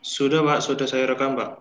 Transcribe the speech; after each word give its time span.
Sudah, 0.00 0.40
Pak. 0.40 0.64
Sudah 0.64 0.88
saya 0.88 1.04
rekam, 1.08 1.36
Pak. 1.36 1.60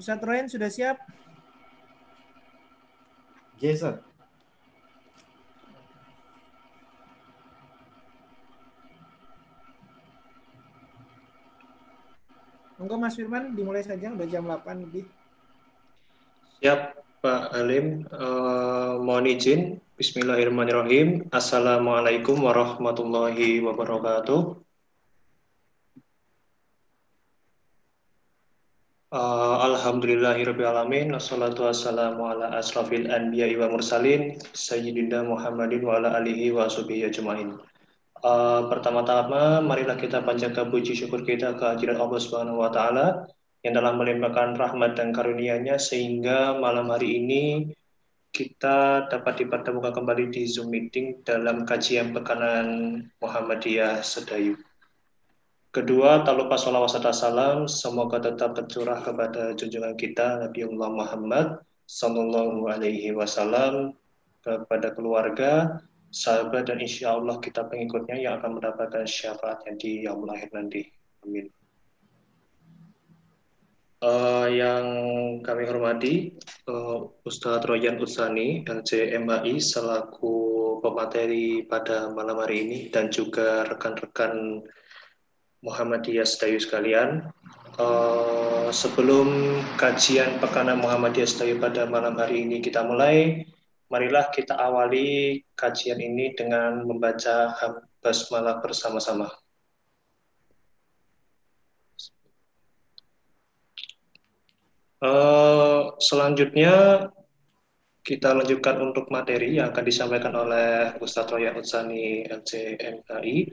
Ustaz 0.00 0.20
Royan 0.20 0.52
sudah 0.52 0.68
siap? 0.68 1.00
Yes, 3.56 3.80
sir. 3.80 3.96
Monggo 12.76 13.00
Mas 13.00 13.16
Firman 13.16 13.56
dimulai 13.56 13.80
saja 13.80 14.12
udah 14.12 14.28
jam 14.28 14.44
8 14.44 14.84
lebih. 14.84 15.08
Siap, 16.60 17.03
Pak 17.24 17.56
Halim. 17.56 18.04
Uh, 18.12 19.00
mohon 19.00 19.24
izin. 19.24 19.80
Bismillahirrahmanirrahim. 19.96 21.32
Assalamualaikum 21.32 22.36
warahmatullahi 22.36 23.64
wabarakatuh. 23.64 24.60
Uh, 29.08 29.56
Alhamdulillahirrahmanirrahim. 29.72 31.16
Wassalatu 31.16 31.64
wassalamu 31.64 32.28
ala 32.28 32.60
asrafil 32.60 33.08
anbiya 33.08 33.48
wa 33.56 33.72
mursalin. 33.72 34.36
Sayyidina 34.52 35.24
Muhammadin 35.24 35.80
wa 35.80 35.96
ala 35.96 36.20
alihi 36.20 36.52
wa 36.52 36.68
subihi 36.68 37.08
ajma'in. 37.08 37.56
Uh, 38.20 38.68
pertama-tama, 38.68 39.64
marilah 39.64 39.96
kita 39.96 40.20
panjatkan 40.20 40.68
puji 40.68 40.92
syukur 40.92 41.24
kita 41.24 41.56
ke 41.56 41.64
hadirat 41.72 41.96
Allah 41.96 42.20
Subhanahu 42.20 42.60
wa 42.60 42.68
taala 42.68 43.32
yang 43.64 43.80
telah 43.80 43.96
melimpahkan 43.96 44.60
rahmat 44.60 45.00
dan 45.00 45.16
karunia-Nya 45.16 45.80
sehingga 45.80 46.60
malam 46.60 46.92
hari 46.92 47.16
ini 47.16 47.44
kita 48.34 49.08
dapat 49.08 49.40
dipertemukan 49.40 49.96
kembali 49.96 50.28
di 50.28 50.44
Zoom 50.44 50.68
meeting 50.68 51.24
dalam 51.24 51.64
kajian 51.64 52.12
pekanan 52.12 53.00
Muhammadiyah 53.24 54.04
Sedayu. 54.04 54.60
Kedua, 55.72 56.22
tak 56.22 56.38
lupa 56.38 56.54
serta 56.54 57.10
salam, 57.10 57.66
semoga 57.66 58.22
tetap 58.22 58.54
tercurah 58.54 59.00
kepada 59.02 59.56
junjungan 59.58 59.96
kita 59.98 60.44
Nabi 60.44 60.70
Allah 60.70 60.90
Muhammad 60.92 61.46
Sallallahu 61.88 62.68
Alaihi 62.70 63.10
Wasallam 63.16 63.96
kepada 64.44 64.92
keluarga, 64.92 65.82
sahabat 66.12 66.70
dan 66.70 66.78
insya 66.78 67.16
Allah 67.16 67.40
kita 67.42 67.66
pengikutnya 67.66 68.22
yang 68.22 68.38
akan 68.38 68.60
mendapatkan 68.60 69.02
syafaatnya 69.08 69.74
di 69.80 70.06
yaumul 70.06 70.30
akhir 70.30 70.52
nanti. 70.54 70.86
Amin. 71.26 71.63
Yang 74.54 74.86
kami 75.42 75.66
hormati 75.66 76.30
uh, 76.70 77.10
Ustadz 77.26 77.66
Royan 77.66 77.98
Utsani 77.98 78.62
LCMAI 78.62 79.58
selaku 79.58 80.78
pemateri 80.78 81.66
pada 81.66 82.14
malam 82.14 82.38
hari 82.38 82.62
ini 82.62 82.78
dan 82.94 83.10
juga 83.10 83.66
rekan-rekan 83.66 84.62
Muhammadiyah 85.66 86.22
Sedayu 86.22 86.62
sekalian. 86.62 87.26
Uh, 87.74 88.70
sebelum 88.70 89.58
kajian 89.74 90.38
pekanan 90.38 90.78
Muhammadiyah 90.78 91.26
Sedayu 91.26 91.58
pada 91.58 91.90
malam 91.90 92.14
hari 92.14 92.46
ini 92.46 92.62
kita 92.62 92.86
mulai, 92.86 93.42
marilah 93.90 94.30
kita 94.30 94.54
awali 94.54 95.42
kajian 95.58 95.98
ini 95.98 96.30
dengan 96.38 96.86
membaca 96.86 97.58
basmalah 97.98 98.62
bersama-sama. 98.62 99.34
Uh, 105.04 105.92
selanjutnya 106.00 107.06
kita 108.00 108.32
lanjutkan 108.32 108.80
untuk 108.80 109.12
materi 109.12 109.60
yang 109.60 109.68
akan 109.68 109.84
disampaikan 109.84 110.32
oleh 110.32 110.96
Ustadz 110.96 111.28
Roya 111.28 111.52
Utsani 111.52 112.24
LCMKI 112.24 113.52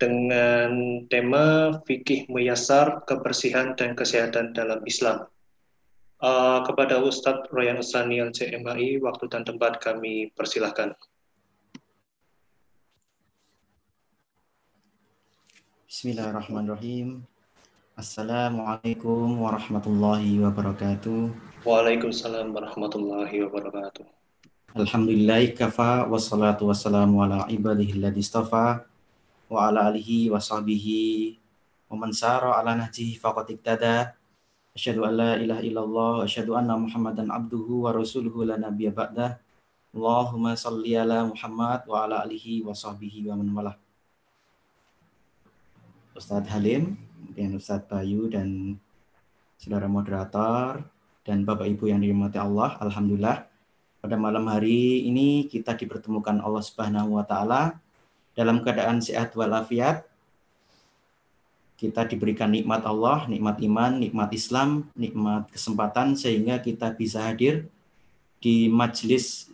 dengan 0.00 1.04
tema 1.12 1.76
fikih 1.84 2.32
meyasar 2.32 3.04
kebersihan 3.04 3.76
dan 3.76 3.92
kesehatan 3.92 4.56
dalam 4.56 4.80
Islam. 4.88 5.28
Uh, 6.20 6.64
kepada 6.64 7.00
Ustadz 7.00 7.52
Royan 7.52 7.80
Usani 7.80 8.20
LCMAI, 8.20 9.00
waktu 9.04 9.24
dan 9.28 9.44
tempat 9.44 9.80
kami 9.84 10.32
persilahkan. 10.32 10.96
Bismillahirrahmanirrahim. 15.88 17.29
Assalamualaikum 18.00 19.44
warahmatullahi 19.44 20.40
wabarakatuh. 20.40 21.36
Waalaikumsalam 21.68 22.48
warahmatullahi 22.48 23.44
wabarakatuh. 23.44 24.08
Alhamdulillah 24.72 25.44
kafa 25.52 26.08
wassalatu 26.08 26.72
wassalamu 26.72 27.20
ala 27.20 27.44
ibadihi 27.52 28.00
istafa 28.16 28.88
wa 29.52 29.68
ala 29.68 29.92
alihi 29.92 30.32
wa 30.32 30.40
sahbihi 30.40 31.36
wa 31.92 32.00
man 32.00 32.16
sara 32.16 32.56
ala 32.56 32.72
nahjihi 32.72 33.20
faqad 33.20 33.52
iktada 33.52 34.16
Asyhadu 34.72 35.04
an 35.04 35.20
la 35.20 35.32
ilaha 35.36 35.60
illallah 35.60 36.10
wa 36.16 36.24
asyhadu 36.24 36.56
anna 36.56 36.80
Muhammadan 36.80 37.28
abduhu 37.28 37.84
wa 37.84 37.92
rasuluhu 37.92 38.48
la 38.48 38.56
nabiyya 38.56 38.96
ba'dah. 38.96 39.36
Allahumma 39.92 40.56
salli 40.56 40.96
ala 40.96 41.28
Muhammad 41.28 41.84
wa 41.84 42.08
ala 42.08 42.24
alihi 42.24 42.64
wa 42.64 42.72
sahbihi 42.72 43.28
wa 43.28 43.36
man 43.36 43.48
walah. 43.52 43.76
Ustadz 46.16 46.48
Halim, 46.48 47.09
kemudian 47.40 47.56
Ustadz 47.56 47.88
Bayu 47.88 48.28
dan 48.28 48.76
saudara 49.56 49.88
moderator 49.88 50.84
dan 51.24 51.48
Bapak 51.48 51.72
Ibu 51.72 51.88
yang 51.88 52.04
dirahmati 52.04 52.36
Allah, 52.36 52.76
alhamdulillah 52.84 53.48
pada 54.04 54.16
malam 54.20 54.44
hari 54.44 55.08
ini 55.08 55.48
kita 55.48 55.72
dipertemukan 55.72 56.36
Allah 56.36 56.60
Subhanahu 56.60 57.16
wa 57.16 57.24
taala 57.24 57.80
dalam 58.36 58.60
keadaan 58.60 59.00
sehat 59.00 59.32
walafiat 59.32 60.04
kita 61.80 62.04
diberikan 62.12 62.52
nikmat 62.52 62.84
Allah, 62.84 63.24
nikmat 63.24 63.56
iman, 63.64 64.04
nikmat 64.04 64.28
Islam, 64.36 64.92
nikmat 64.92 65.48
kesempatan 65.48 66.12
sehingga 66.20 66.60
kita 66.60 66.92
bisa 66.92 67.24
hadir 67.24 67.64
di 68.36 68.68
majelis 68.68 69.48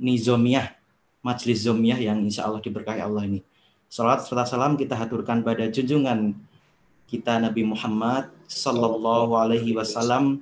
nizomiyah, 0.00 0.72
majelis 1.20 1.68
zomiyah 1.68 2.00
yang 2.00 2.24
insya 2.24 2.48
Allah 2.48 2.64
diberkahi 2.64 3.04
Allah 3.04 3.28
ini. 3.28 3.44
Salat 3.92 4.24
serta 4.24 4.48
salam 4.48 4.80
kita 4.80 4.96
haturkan 4.96 5.44
pada 5.44 5.68
junjungan 5.68 6.48
kita 7.12 7.36
Nabi 7.36 7.68
Muhammad 7.68 8.32
Sallallahu 8.48 9.36
Alaihi 9.36 9.76
Wasallam 9.76 10.40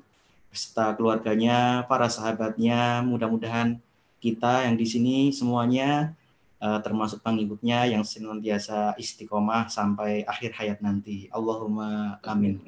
beserta 0.55 0.95
keluarganya, 0.95 1.83
para 1.91 2.07
sahabatnya. 2.07 3.03
Mudah-mudahan 3.03 3.83
kita 4.23 4.71
yang 4.71 4.79
di 4.79 4.87
sini 4.87 5.35
semuanya 5.35 6.15
uh, 6.63 6.79
termasuk 6.79 7.27
pengikutnya 7.27 7.91
yang 7.91 8.07
senantiasa 8.07 8.95
istiqomah 8.95 9.67
sampai 9.67 10.23
akhir 10.23 10.55
hayat 10.63 10.79
nanti. 10.79 11.27
Allahumma 11.35 12.23
amin. 12.23 12.63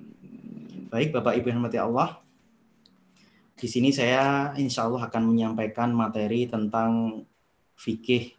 Baik 0.90 1.14
Bapak 1.14 1.38
Ibu 1.38 1.54
yang 1.54 1.62
mati 1.62 1.78
Allah, 1.78 2.18
di 3.54 3.70
sini 3.70 3.94
saya 3.94 4.50
insya 4.58 4.90
Allah 4.90 5.06
akan 5.06 5.30
menyampaikan 5.30 5.94
materi 5.94 6.50
tentang 6.50 7.22
fikih 7.78 8.34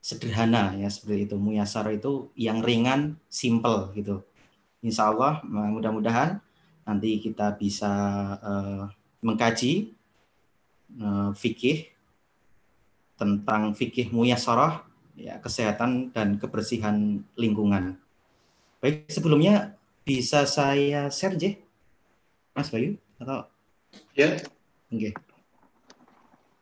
sederhana 0.00 0.76
ya 0.76 0.88
seperti 0.88 1.28
itu 1.28 1.36
muyasar 1.36 1.88
itu 1.92 2.32
yang 2.36 2.64
ringan 2.64 3.20
simple 3.28 3.92
gitu 3.92 4.24
insya 4.80 5.12
Allah 5.12 5.44
mudah-mudahan 5.46 6.40
nanti 6.84 7.20
kita 7.20 7.54
bisa 7.54 7.92
uh, 8.40 8.84
mengkaji 9.20 9.92
uh, 10.98 11.30
fikih 11.36 11.92
tentang 13.20 13.76
fikih 13.76 14.08
muyasarah, 14.16 14.80
ya, 15.12 15.36
kesehatan 15.44 16.08
dan 16.16 16.40
kebersihan 16.40 17.20
lingkungan. 17.36 18.00
Baik, 18.80 19.12
sebelumnya 19.12 19.76
bisa 20.08 20.48
saya 20.48 21.12
share, 21.12 21.36
J? 21.36 21.60
Mas 22.56 22.72
Bayu? 22.72 22.96
Atau? 23.20 23.44
Ya. 24.16 24.40
Oke. 24.88 25.12
Okay. 25.12 25.12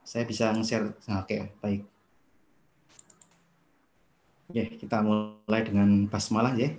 Saya 0.03 0.26
bisa 0.26 0.50
nge-share. 0.50 0.99
Nah, 1.06 1.23
Oke, 1.23 1.31
okay, 1.31 1.41
baik. 1.62 1.82
Ya, 4.50 4.67
kita 4.67 4.99
mulai 5.06 5.62
dengan 5.62 6.11
basmalah, 6.11 6.59
ya. 6.59 6.75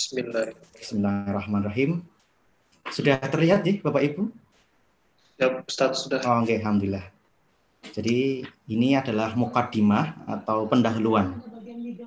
Bismillahirrahmanirrahim. 0.00 2.00
Sudah 2.88 3.20
terlihat, 3.20 3.60
ya, 3.68 3.76
Bapak 3.84 4.00
Ibu? 4.00 4.32
Ya, 5.36 5.60
Ustaz, 5.60 6.08
sudah. 6.08 6.24
Oh, 6.24 6.40
okay, 6.40 6.56
Alhamdulillah. 6.56 7.04
Jadi 7.92 8.48
ini 8.64 8.96
adalah 8.96 9.36
mukadimah 9.36 10.24
atau 10.24 10.64
pendahuluan. 10.64 11.44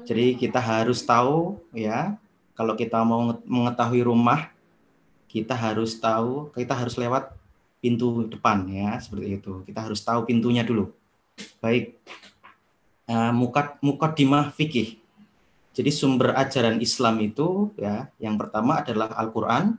Jadi 0.09 0.41
kita 0.41 0.57
harus 0.57 1.05
tahu 1.05 1.61
ya, 1.69 2.17
kalau 2.57 2.73
kita 2.73 2.97
mau 3.05 3.37
mengetahui 3.45 4.09
rumah, 4.09 4.49
kita 5.29 5.53
harus 5.53 5.93
tahu, 5.93 6.49
kita 6.57 6.73
harus 6.73 6.97
lewat 6.97 7.29
pintu 7.77 8.25
depan 8.25 8.65
ya, 8.73 8.97
seperti 8.97 9.37
itu. 9.37 9.61
Kita 9.69 9.85
harus 9.85 10.01
tahu 10.01 10.25
pintunya 10.25 10.65
dulu. 10.65 10.89
Baik. 11.61 11.93
Uh, 13.05 13.29
mukad 13.29 13.77
mukadimah 13.85 14.49
fikih. 14.49 15.02
Jadi 15.73 15.89
sumber 15.89 16.37
ajaran 16.37 16.77
Islam 16.77 17.17
itu 17.17 17.73
ya, 17.81 18.05
yang 18.21 18.37
pertama 18.37 18.85
adalah 18.85 19.09
Al-Qur'an, 19.17 19.73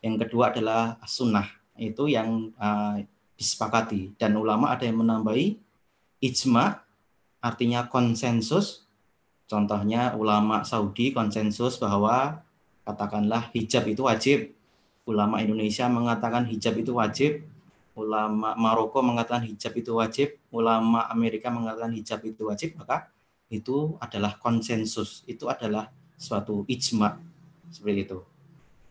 yang 0.00 0.16
kedua 0.16 0.48
adalah 0.48 0.96
sunnah. 1.04 1.44
Itu 1.76 2.08
yang 2.08 2.56
uh, 2.56 3.04
disepakati. 3.36 4.16
Dan 4.16 4.40
ulama 4.40 4.72
ada 4.72 4.88
yang 4.88 5.04
menambahi 5.04 5.60
ijma 6.24 6.80
artinya 7.44 7.84
konsensus. 7.84 8.88
Contohnya 9.46 10.16
ulama 10.16 10.64
Saudi 10.64 11.12
konsensus 11.12 11.76
bahwa 11.76 12.40
katakanlah 12.88 13.52
hijab 13.52 13.84
itu 13.92 14.08
wajib. 14.08 14.38
Ulama 15.06 15.38
Indonesia 15.44 15.86
mengatakan 15.86 16.48
hijab 16.48 16.80
itu 16.80 16.96
wajib. 16.96 17.44
Ulama 17.92 18.56
Maroko 18.56 19.04
mengatakan 19.04 19.44
hijab 19.44 19.76
itu 19.76 20.00
wajib. 20.00 20.40
Ulama 20.48 21.06
Amerika 21.12 21.52
mengatakan 21.52 21.92
hijab 21.92 22.24
itu 22.24 22.48
wajib 22.48 22.72
maka 22.80 23.12
itu 23.48 23.94
adalah 24.02 24.38
konsensus 24.38 25.22
itu 25.30 25.46
adalah 25.46 25.90
suatu 26.18 26.66
ijma 26.66 27.20
seperti 27.70 28.08
itu 28.08 28.18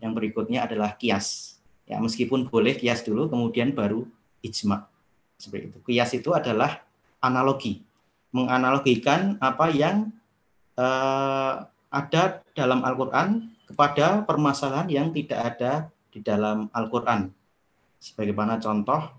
yang 0.06 0.13
berikutnya 0.13 0.69
adalah 0.69 0.94
kias. 0.94 1.57
Ya, 1.90 2.02
meskipun 2.02 2.50
boleh 2.50 2.78
kias 2.78 3.06
dulu, 3.06 3.25
kemudian 3.30 3.74
baru 3.74 4.06
ijma. 4.46 4.86
Seperti 5.42 5.74
itu. 5.74 5.80
Kias 5.86 6.13
itu 6.13 6.30
adalah 6.34 6.86
analogi, 7.18 7.81
menganalogikan 8.30 9.42
apa 9.42 9.74
yang 9.74 10.13
uh, 10.78 11.66
ada 11.90 12.46
dalam 12.54 12.86
Al-Quran 12.86 13.50
kepada 13.66 14.22
permasalahan 14.24 14.88
yang 14.90 15.08
tidak 15.10 15.40
ada 15.56 15.90
di 16.13 16.22
dalam 16.22 16.69
Al-Quran. 16.69 17.34
Sebagaimana 17.98 18.62
contoh, 18.62 19.10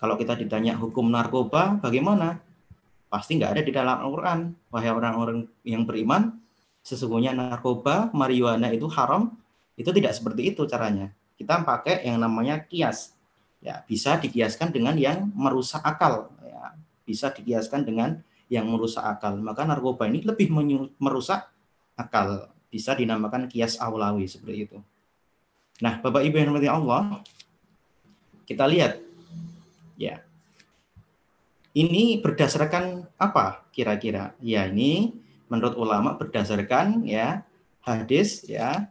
kalau 0.00 0.16
kita 0.16 0.32
ditanya 0.36 0.76
hukum 0.76 1.12
narkoba, 1.12 1.76
bagaimana? 1.84 2.40
Pasti 3.10 3.36
nggak 3.36 3.58
ada 3.58 3.62
di 3.66 3.74
dalam 3.74 3.98
Al-Quran. 4.06 4.54
Wahai 4.70 4.94
orang-orang 4.94 5.50
yang 5.66 5.82
beriman, 5.82 6.38
sesungguhnya 6.86 7.34
narkoba, 7.34 8.14
marijuana 8.14 8.70
itu 8.70 8.86
haram 8.86 9.34
itu 9.74 9.90
tidak 9.90 10.14
seperti 10.14 10.54
itu 10.54 10.62
caranya. 10.70 11.10
Kita 11.34 11.64
pakai 11.66 12.06
yang 12.06 12.22
namanya 12.22 12.62
kias. 12.62 13.16
Ya, 13.60 13.84
bisa 13.84 14.16
dikiaskan 14.16 14.72
dengan 14.72 14.96
yang 14.96 15.28
merusak 15.32 15.84
akal. 15.84 16.32
Ya, 16.44 16.76
bisa 17.04 17.32
dikiaskan 17.34 17.84
dengan 17.84 18.22
yang 18.52 18.68
merusak 18.68 19.02
akal. 19.04 19.36
Maka 19.40 19.64
narkoba 19.64 20.06
ini 20.06 20.22
lebih 20.22 20.52
merusak 21.00 21.48
akal. 21.96 22.48
Bisa 22.70 22.94
dinamakan 22.94 23.50
kias 23.50 23.80
awlawi 23.80 24.30
seperti 24.30 24.68
itu. 24.70 24.78
Nah, 25.80 25.98
Bapak 25.98 26.22
Ibu 26.22 26.36
yang 26.36 26.52
dirahmati 26.52 26.68
Allah, 26.68 27.24
kita 28.44 28.68
lihat 28.68 29.00
ya. 29.96 30.20
Ini 31.70 32.18
berdasarkan 32.18 33.06
apa 33.14 33.62
kira-kira? 33.70 34.34
Ya, 34.42 34.66
ini 34.66 35.14
menurut 35.46 35.78
ulama 35.78 36.18
berdasarkan 36.18 37.06
ya 37.06 37.46
hadis 37.86 38.42
ya 38.46 38.90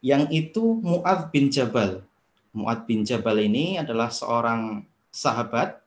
yang 0.00 0.26
itu 0.32 0.80
Mu'ad 0.80 1.28
bin 1.28 1.52
Jabal. 1.52 2.00
Mu'ad 2.52 2.84
bin 2.88 3.04
Jabal 3.04 3.44
ini 3.44 3.76
adalah 3.76 4.08
seorang 4.08 4.88
sahabat 5.12 5.80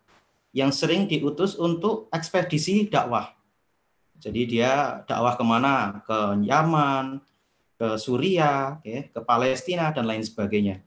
yang 0.55 0.71
sering 0.71 1.09
diutus 1.09 1.57
untuk 1.57 2.07
ekspedisi 2.13 2.87
dakwah. 2.87 3.35
Jadi 4.21 4.57
dia 4.57 5.03
dakwah 5.03 5.35
ke 5.35 5.43
mana? 5.43 6.05
Ke 6.07 6.39
Yaman, 6.39 7.19
ke 7.75 7.99
Suria, 7.99 8.79
ke 8.85 9.19
Palestina, 9.25 9.91
dan 9.91 10.07
lain 10.07 10.23
sebagainya. 10.23 10.79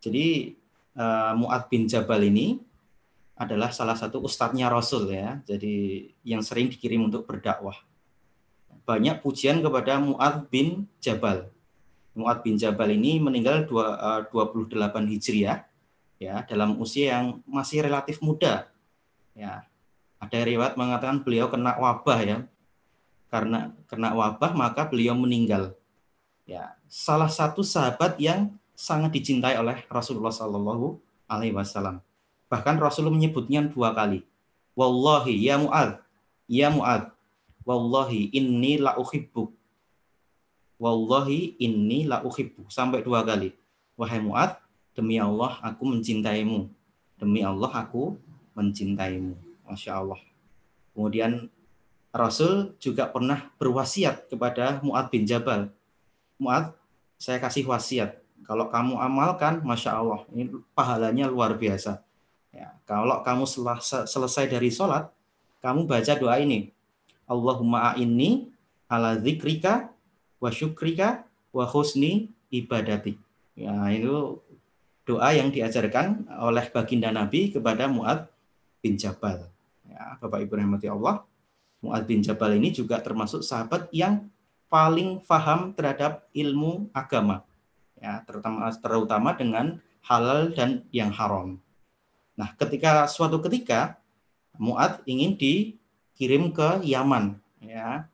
Jadi 0.00 0.56
uh, 0.96 1.36
Mu'ad 1.36 1.68
bin 1.68 1.84
Jabal 1.84 2.26
ini 2.26 2.58
adalah 3.36 3.72
salah 3.72 3.96
satu 3.96 4.22
ustadznya 4.22 4.68
Rasul 4.68 5.10
ya. 5.12 5.40
Jadi 5.48 6.08
yang 6.22 6.44
sering 6.44 6.68
dikirim 6.70 7.08
untuk 7.08 7.24
berdakwah. 7.24 7.76
Banyak 8.82 9.22
pujian 9.22 9.62
kepada 9.62 10.02
Mu'ad 10.02 10.50
bin 10.50 10.90
Jabal 10.98 11.52
Mu'ad 12.12 12.44
bin 12.44 12.60
Jabal 12.60 12.92
ini 12.92 13.16
meninggal 13.16 13.64
28 13.64 14.28
eh, 14.28 15.04
Hijriah 15.16 15.58
ya 16.20 16.44
dalam 16.44 16.76
usia 16.76 17.18
yang 17.18 17.40
masih 17.48 17.80
relatif 17.80 18.20
muda. 18.20 18.68
Ya. 19.32 19.64
Ada 20.22 20.46
riwayat 20.46 20.78
mengatakan 20.78 21.24
beliau 21.24 21.50
kena 21.50 21.74
wabah 21.80 22.20
ya. 22.22 22.38
Karena 23.32 23.72
kena 23.88 24.12
wabah 24.12 24.52
maka 24.52 24.86
beliau 24.86 25.16
meninggal. 25.16 25.72
Ya, 26.44 26.76
salah 26.90 27.32
satu 27.32 27.64
sahabat 27.64 28.20
yang 28.20 28.52
sangat 28.76 29.16
dicintai 29.16 29.56
oleh 29.56 29.82
Rasulullah 29.88 30.34
Shallallahu 30.34 31.00
alaihi 31.26 31.56
wasallam. 31.56 32.04
Bahkan 32.52 32.76
Rasulullah 32.76 33.16
menyebutnya 33.16 33.64
dua 33.64 33.96
kali. 33.96 34.20
Wallahi 34.76 35.32
ya 35.40 35.56
Mu'ad, 35.56 36.04
ya 36.44 36.68
Mu'ad, 36.68 37.08
wallahi 37.64 38.28
inni 38.36 38.76
la 38.76 39.00
uhibbuk 39.00 39.56
wallahi 40.82 41.54
inni 41.62 42.02
la 42.10 42.26
uhibbu 42.26 42.66
sampai 42.66 43.06
dua 43.06 43.22
kali. 43.22 43.54
Wahai 43.94 44.18
Muad, 44.18 44.58
demi 44.98 45.22
Allah 45.22 45.62
aku 45.62 45.86
mencintaimu. 45.86 46.66
Demi 47.22 47.46
Allah 47.46 47.70
aku 47.70 48.18
mencintaimu. 48.58 49.38
Masya 49.62 50.02
Allah. 50.02 50.18
Kemudian 50.90 51.46
Rasul 52.10 52.74
juga 52.82 53.06
pernah 53.06 53.46
berwasiat 53.62 54.26
kepada 54.26 54.82
Muad 54.82 55.06
bin 55.14 55.22
Jabal. 55.22 55.70
Muad, 56.34 56.74
saya 57.14 57.38
kasih 57.38 57.62
wasiat. 57.70 58.18
Kalau 58.42 58.66
kamu 58.66 58.98
amalkan, 58.98 59.62
Masya 59.62 60.02
Allah, 60.02 60.26
ini 60.34 60.50
pahalanya 60.74 61.30
luar 61.30 61.54
biasa. 61.54 62.02
Ya, 62.52 62.76
kalau 62.84 63.24
kamu 63.24 63.48
selesai, 64.04 64.44
dari 64.46 64.68
sholat, 64.68 65.08
kamu 65.64 65.88
baca 65.88 66.12
doa 66.20 66.36
ini. 66.36 66.68
Allahumma 67.24 67.96
a'inni 67.96 68.52
ala 68.92 69.16
zikrika 69.16 69.88
wa 70.36 70.52
syukrika 70.52 71.24
wa 71.48 71.64
husni 71.64 72.28
ibadati. 72.52 73.16
Ya, 73.56 73.72
itu 73.88 74.44
doa 75.08 75.32
yang 75.32 75.48
diajarkan 75.48 76.28
oleh 76.44 76.68
baginda 76.68 77.08
Nabi 77.08 77.48
kepada 77.48 77.88
Muad 77.88 78.28
bin 78.84 79.00
Jabal. 79.00 79.48
Ya, 79.88 80.20
Bapak 80.20 80.44
Ibu 80.44 80.60
rahmati 80.60 80.92
Allah, 80.92 81.24
Muad 81.80 82.04
bin 82.04 82.20
Jabal 82.20 82.60
ini 82.60 82.68
juga 82.68 83.00
termasuk 83.00 83.40
sahabat 83.40 83.88
yang 83.96 84.28
paling 84.68 85.24
faham 85.24 85.72
terhadap 85.72 86.28
ilmu 86.36 86.92
agama. 86.92 87.44
Ya, 87.96 88.20
terutama 88.28 88.68
terutama 88.76 89.30
dengan 89.32 89.80
halal 90.04 90.52
dan 90.52 90.84
yang 90.92 91.14
haram. 91.14 91.56
Nah, 92.38 92.52
ketika 92.56 93.06
suatu 93.08 93.40
ketika 93.44 94.00
Muad 94.56 95.00
ingin 95.08 95.36
dikirim 95.36 96.52
ke 96.52 96.84
Yaman, 96.84 97.40
ya, 97.60 98.06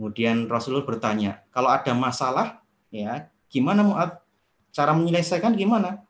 Kemudian 0.00 0.48
Rasulullah 0.48 0.88
bertanya, 0.88 1.44
kalau 1.52 1.68
ada 1.68 1.92
masalah, 1.92 2.64
ya 2.88 3.28
gimana 3.52 3.84
Mu'ad? 3.84 4.16
Cara 4.72 4.96
menyelesaikan 4.96 5.52
gimana? 5.52 6.00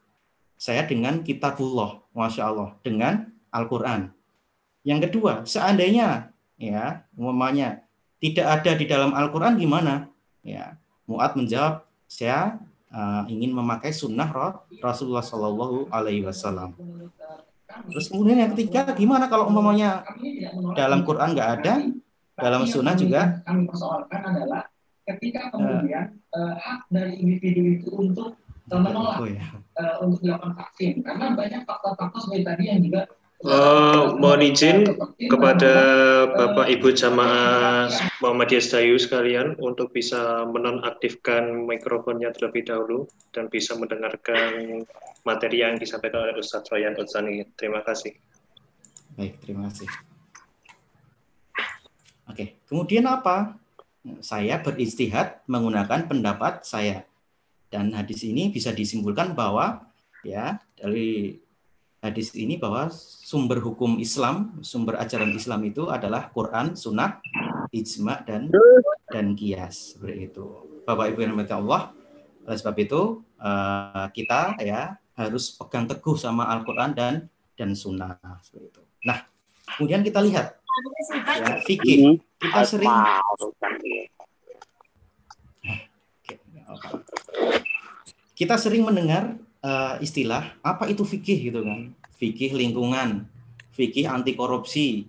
Saya 0.55 0.87
dengan 0.87 1.27
kitabullah, 1.27 1.99
Masya 2.15 2.55
Allah, 2.55 2.79
dengan 2.87 3.35
Al-Quran. 3.51 4.15
Yang 4.87 5.11
kedua, 5.11 5.43
seandainya 5.43 6.31
ya 6.55 7.03
umpamanya 7.19 7.83
tidak 8.23 8.63
ada 8.63 8.79
di 8.79 8.87
dalam 8.87 9.11
Al-Quran 9.11 9.59
gimana? 9.59 10.07
Ya, 10.47 10.79
Mu'ad 11.11 11.35
menjawab, 11.35 11.83
saya 12.07 12.63
uh, 12.95 13.27
ingin 13.27 13.51
memakai 13.51 13.91
sunnah 13.91 14.31
Rasulullah 14.79 15.27
Shallallahu 15.27 15.91
Alaihi 15.91 16.23
Wasallam. 16.23 16.79
Terus 17.91 18.07
kemudian 18.11 18.39
yang 18.43 18.53
ketiga, 18.55 18.87
gimana 18.93 19.27
kalau 19.27 19.49
umpamanya 19.51 20.05
dalam 20.77 21.03
Quran 21.03 21.33
nggak 21.35 21.51
ada, 21.61 21.75
dalam 22.37 22.63
sunnah 22.67 22.95
juga? 22.95 23.43
Kami 23.45 23.67
persoalkan 23.69 24.21
adalah 24.25 24.67
ketika 25.07 25.51
kemudian 25.51 26.15
uh, 26.35 26.55
hak 26.55 26.87
dari 26.93 27.19
individu 27.19 27.81
itu 27.81 27.89
untuk 27.95 28.39
menolak 28.71 29.19
oh, 29.19 29.27
ya. 29.27 29.43
uh, 29.83 29.97
untuk 30.07 30.23
dilakukan 30.23 30.55
vaksin. 30.55 31.03
Karena 31.03 31.35
banyak 31.35 31.63
faktor-faktor 31.67 32.21
seperti 32.23 32.43
tadi 32.47 32.65
yang 32.71 32.81
juga 32.83 33.03
Uh, 33.41 34.21
mohon 34.21 34.45
izin 34.45 34.85
kepada 35.17 35.73
Bapak 36.29 36.69
Ibu 36.77 36.93
jamaah 36.93 37.89
Muhammadiyah 38.21 38.61
Sedayu 38.61 39.01
sekalian 39.01 39.57
untuk 39.65 39.97
bisa 39.97 40.45
menonaktifkan 40.45 41.65
mikrofonnya 41.65 42.37
terlebih 42.37 42.69
dahulu 42.69 43.09
dan 43.33 43.49
bisa 43.49 43.81
mendengarkan 43.81 44.85
materi 45.25 45.65
yang 45.65 45.81
disampaikan 45.81 46.29
oleh 46.29 46.37
Ustadz 46.37 46.69
Royan 46.69 46.93
Utsani. 47.01 47.41
Terima 47.57 47.81
kasih. 47.81 48.13
Baik, 49.17 49.41
terima 49.41 49.73
kasih. 49.73 49.89
Oke, 52.29 52.61
kemudian 52.69 53.09
apa? 53.09 53.57
Saya 54.21 54.61
beristihad 54.61 55.41
menggunakan 55.49 56.05
pendapat 56.05 56.69
saya. 56.69 57.09
Dan 57.73 57.97
hadis 57.97 58.21
ini 58.21 58.53
bisa 58.53 58.69
disimpulkan 58.69 59.33
bahwa 59.33 59.89
ya 60.21 60.61
dari 60.77 61.40
hadis 62.01 62.33
ini 62.33 62.57
bahwa 62.57 62.89
sumber 62.91 63.61
hukum 63.61 64.01
Islam, 64.01 64.57
sumber 64.65 64.97
ajaran 64.97 65.33
Islam 65.37 65.61
itu 65.69 65.89
adalah 65.93 66.33
Quran, 66.33 66.73
Sunnah, 66.73 67.21
ijma 67.71 68.25
dan 68.25 68.49
dan 69.13 69.37
kias 69.37 69.97
seperti 69.97 70.33
itu. 70.33 70.45
Bapak 70.89 71.13
Ibu 71.13 71.23
yang 71.23 71.37
dirahmati 71.37 71.55
Allah, 71.55 71.93
oleh 72.49 72.57
sebab 72.57 72.77
itu 72.81 73.21
eh, 73.37 74.07
kita 74.17 74.57
ya 74.65 74.97
harus 75.15 75.53
pegang 75.53 75.85
teguh 75.85 76.17
sama 76.17 76.49
Al-Quran 76.49 76.97
dan 76.97 77.15
dan 77.55 77.77
Sunnah 77.77 78.17
seperti 78.41 78.73
itu. 78.73 78.83
Nah, 79.05 79.29
kemudian 79.77 80.01
kita 80.01 80.25
lihat 80.25 80.57
ya, 81.37 81.61
fikih. 81.69 82.17
Kita 82.41 82.61
sering 82.65 82.97
kita 88.33 88.57
sering 88.57 88.89
mendengar 88.89 89.37
uh, 89.65 89.97
istilah 90.01 90.57
apa 90.61 90.89
itu 90.89 91.05
fikih 91.05 91.53
gitu 91.53 91.61
kan. 91.65 91.93
fikih 92.21 92.53
lingkungan, 92.53 93.25
fikih 93.73 94.05
anti 94.05 94.37
korupsi, 94.37 95.09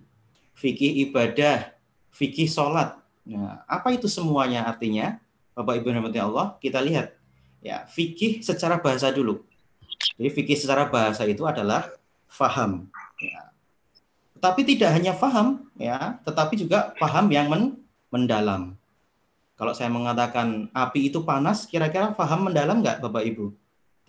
fikih 0.56 1.04
ibadah, 1.04 1.76
fikih 2.08 2.48
sholat. 2.48 2.96
Nah, 3.28 3.60
apa 3.68 3.92
itu 3.92 4.08
semuanya 4.08 4.64
artinya? 4.64 5.20
Bapak 5.52 5.76
Ibu 5.76 5.92
yang 5.92 6.08
Allah, 6.24 6.56
kita 6.56 6.80
lihat 6.80 7.12
ya 7.60 7.84
fikih 7.84 8.40
secara 8.40 8.80
bahasa 8.80 9.12
dulu. 9.12 9.44
Jadi 10.16 10.32
fikih 10.32 10.56
secara 10.56 10.88
bahasa 10.88 11.28
itu 11.28 11.44
adalah 11.44 11.92
faham. 12.24 12.88
Ya. 13.20 13.52
Tapi 14.40 14.64
tidak 14.64 14.96
hanya 14.96 15.12
faham, 15.12 15.68
ya, 15.76 16.16
tetapi 16.24 16.56
juga 16.56 16.96
faham 16.96 17.28
yang 17.28 17.52
men 17.52 17.76
mendalam. 18.08 18.74
Kalau 19.54 19.76
saya 19.76 19.92
mengatakan 19.92 20.72
api 20.74 21.12
itu 21.12 21.22
panas, 21.22 21.68
kira-kira 21.68 22.16
faham 22.16 22.50
mendalam 22.50 22.82
nggak 22.82 22.98
Bapak 23.04 23.22
Ibu? 23.22 23.54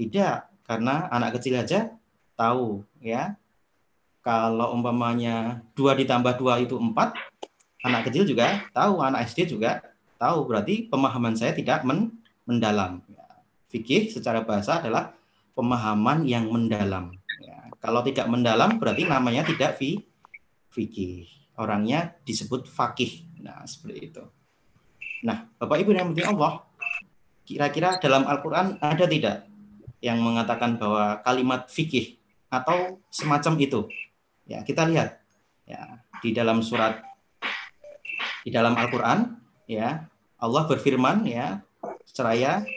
Tidak, 0.03 0.67
karena 0.67 1.07
anak 1.07 1.39
kecil 1.39 1.55
aja 1.63 1.95
tahu, 2.35 2.83
ya. 2.99 3.39
Kalau 4.19 4.75
umpamanya 4.75 5.63
dua 5.75 5.95
ditambah 5.95 6.35
dua 6.39 6.59
itu 6.59 6.75
empat, 6.75 7.15
anak 7.83 8.11
kecil 8.11 8.27
juga 8.27 8.67
tahu, 8.75 8.99
anak 8.99 9.27
SD 9.31 9.55
juga 9.55 9.83
tahu. 10.19 10.47
Berarti 10.47 10.87
pemahaman 10.87 11.35
saya 11.35 11.51
tidak 11.55 11.83
men 11.87 12.11
mendalam. 12.43 13.03
Ya. 13.11 13.27
Fikih 13.71 14.11
secara 14.11 14.43
bahasa 14.43 14.79
adalah 14.79 15.11
pemahaman 15.55 16.23
yang 16.23 16.47
mendalam. 16.47 17.15
Ya. 17.43 17.67
Kalau 17.83 18.03
tidak 18.03 18.27
mendalam 18.31 18.79
berarti 18.79 19.03
namanya 19.07 19.43
tidak 19.43 19.75
fi 19.75 20.03
fikih. 20.71 21.27
Orangnya 21.59 22.15
disebut 22.23 22.67
fakih. 22.67 23.27
Nah, 23.43 23.67
seperti 23.67 23.99
itu. 24.07 24.23
Nah, 25.27 25.51
Bapak 25.59 25.83
Ibu 25.83 25.91
yang 25.95 26.11
penting 26.15 26.31
Allah, 26.35 26.63
kira-kira 27.43 27.99
dalam 27.99 28.23
Al-Quran 28.23 28.79
ada 28.79 29.05
tidak 29.07 29.47
yang 30.03 30.19
mengatakan 30.19 30.75
bahwa 30.75 31.23
kalimat 31.23 31.71
fikih 31.71 32.19
atau 32.51 32.99
semacam 33.07 33.53
itu? 33.63 33.87
Ya, 34.43 34.59
kita 34.67 34.83
lihat 34.83 35.23
ya 35.63 36.03
di 36.19 36.35
dalam 36.35 36.59
surat 36.59 36.99
di 38.43 38.51
dalam 38.51 38.75
Al-Qur'an 38.75 39.39
ya 39.63 40.03
Allah 40.35 40.63
berfirman 40.67 41.23
ya 41.23 41.63
seraya 42.03 42.67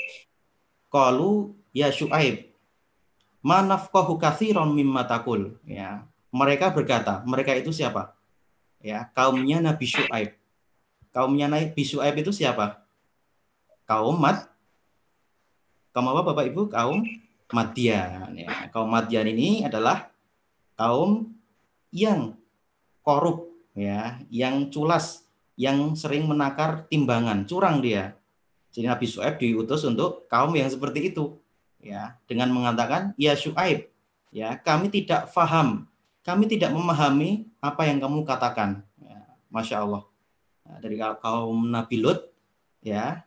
qalu 0.87 1.50
ya 1.75 1.90
Syuaib 1.90 2.47
manafqahu 3.42 4.18
katsiran 4.18 4.71
mimma 4.75 5.06
taqul. 5.06 5.54
Ya 5.62 6.06
mereka 6.35 6.75
berkata 6.75 7.23
mereka 7.23 7.54
itu 7.54 7.71
siapa? 7.71 8.14
Ya 8.83 9.06
kaumnya 9.14 9.62
Nabi 9.62 9.87
Syuaib. 9.87 10.35
Kaumnya 11.14 11.47
Nabi 11.47 11.83
Syuaib 11.83 12.14
itu 12.18 12.35
siapa? 12.35 12.83
Kaum 13.87 14.18
Mad 14.18 14.50
kaum 15.97 16.12
apa 16.12 16.21
Bapak 16.29 16.53
Ibu? 16.53 16.69
Kaum 16.69 17.00
Madian 17.57 18.37
ya. 18.37 18.69
Kaum 18.69 18.93
Madian 18.93 19.33
ini 19.33 19.65
adalah 19.65 20.12
kaum 20.76 21.33
yang 21.88 22.37
korup 23.00 23.49
ya. 23.73 24.21
Yang 24.29 24.76
culas 24.76 25.25
yang 25.57 25.97
sering 25.97 26.29
menakar 26.29 26.85
timbangan 26.93 27.49
curang 27.49 27.81
dia. 27.81 28.12
Jadi 28.76 28.93
Nabi 28.93 29.09
Syuaib 29.09 29.41
diutus 29.41 29.88
untuk 29.88 30.29
kaum 30.29 30.53
yang 30.53 30.69
seperti 30.69 31.09
itu 31.17 31.41
ya. 31.81 32.21
Dengan 32.29 32.53
mengatakan 32.53 33.17
ya 33.17 33.33
Syuaib 33.33 33.88
ya 34.29 34.61
kami 34.61 34.93
tidak 34.93 35.33
faham 35.33 35.88
kami 36.21 36.45
tidak 36.45 36.75
memahami 36.75 37.49
apa 37.62 37.87
yang 37.88 38.03
kamu 38.03 38.26
katakan. 38.26 38.83
Ya, 38.99 39.23
masya 39.49 39.87
Allah. 39.87 40.03
Nah, 40.67 40.76
dari 40.83 40.99
kaum 40.99 41.71
Nabi 41.71 42.03
Lut 42.03 42.26
ya 42.83 43.23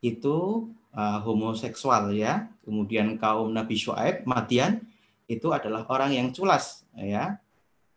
itu 0.00 0.66
uh, 0.94 1.18
homoseksual 1.20 2.14
ya 2.14 2.48
kemudian 2.64 3.18
kaum 3.20 3.50
Nabi 3.50 3.76
Syuaib 3.76 4.24
Madian 4.24 4.80
itu 5.28 5.50
adalah 5.50 5.84
orang 5.90 6.14
yang 6.14 6.30
culas 6.30 6.86
ya 6.96 7.36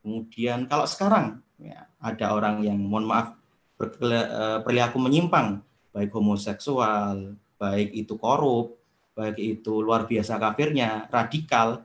kemudian 0.04 0.68
kalau 0.68 0.89
sekarang 0.89 1.39
ya 1.62 1.88
ada 2.01 2.34
orang 2.36 2.66
yang 2.66 2.77
mohon 2.77 3.08
maaf 3.08 3.38
berperilaku 3.77 4.98
menyimpang 5.00 5.62
baik 5.94 6.12
homoseksual 6.12 7.38
baik 7.58 7.89
itu 7.94 8.13
korup 8.18 8.77
baik 9.18 9.42
itu 9.42 9.82
luar 9.82 10.06
biasa 10.06 10.38
kafirnya, 10.38 11.10
radikal, 11.10 11.82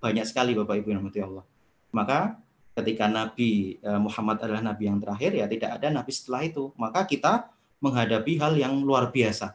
banyak 0.00 0.24
sekali 0.24 0.56
Bapak 0.56 0.80
Ibu 0.80 0.88
yang 0.96 1.04
Allah. 1.28 1.44
Maka 1.92 2.40
ketika 2.72 3.04
Nabi 3.12 3.76
eh, 3.76 4.00
Muhammad 4.00 4.40
adalah 4.40 4.64
Nabi 4.64 4.88
yang 4.88 4.96
terakhir, 4.96 5.36
ya 5.36 5.44
tidak 5.44 5.76
ada 5.76 5.92
Nabi 5.92 6.10
setelah 6.16 6.48
itu. 6.48 6.72
Maka 6.80 7.04
kita 7.04 7.52
menghadapi 7.84 8.40
hal 8.40 8.56
yang 8.56 8.80
luar 8.80 9.12
biasa. 9.12 9.52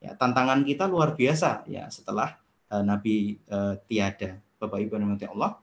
Ya, 0.00 0.16
tantangan 0.16 0.64
kita 0.64 0.88
luar 0.88 1.12
biasa 1.12 1.68
ya 1.68 1.84
setelah 1.92 2.40
uh, 2.72 2.80
Nabi 2.80 3.36
uh, 3.52 3.76
tiada, 3.84 4.40
Bapak 4.56 4.80
Ibu 4.80 4.96
yang 4.96 5.36
Allah. 5.36 5.60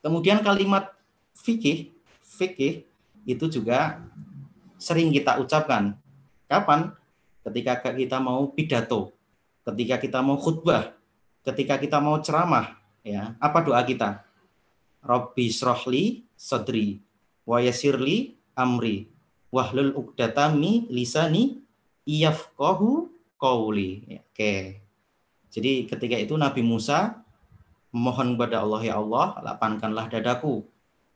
Kemudian 0.00 0.40
kalimat 0.40 0.96
fikih, 1.36 1.92
fikih 2.24 2.88
itu 3.28 3.44
juga 3.52 4.00
sering 4.80 5.12
kita 5.12 5.36
ucapkan. 5.36 5.92
Kapan? 6.48 6.96
Ketika 7.44 7.92
kita 7.92 8.16
mau 8.20 8.48
pidato, 8.48 9.12
ketika 9.64 9.96
kita 10.00 10.24
mau 10.24 10.40
khutbah, 10.40 10.92
ketika 11.44 11.76
kita 11.76 12.00
mau 12.00 12.20
ceramah, 12.20 12.80
ya, 13.04 13.36
apa 13.40 13.60
doa 13.64 13.80
kita? 13.84 14.24
Robbi 15.04 15.48
srohli 15.48 16.24
sodri, 16.36 17.00
wa 17.48 17.60
yasirli 17.60 18.36
amri, 18.52 19.08
wahlul 19.48 19.96
uqdatami 19.96 20.88
lisani 20.92 21.60
iyafqahu 22.04 23.08
qawli. 23.40 24.20
Oke. 24.20 24.84
Jadi 25.50 25.88
ketika 25.88 26.14
itu 26.14 26.36
Nabi 26.36 26.62
Musa 26.62 27.24
mohon 27.90 28.38
kepada 28.38 28.62
Allah 28.62 28.80
ya 28.86 28.94
Allah, 29.02 29.40
lapangkanlah 29.42 30.06
dadaku, 30.06 30.62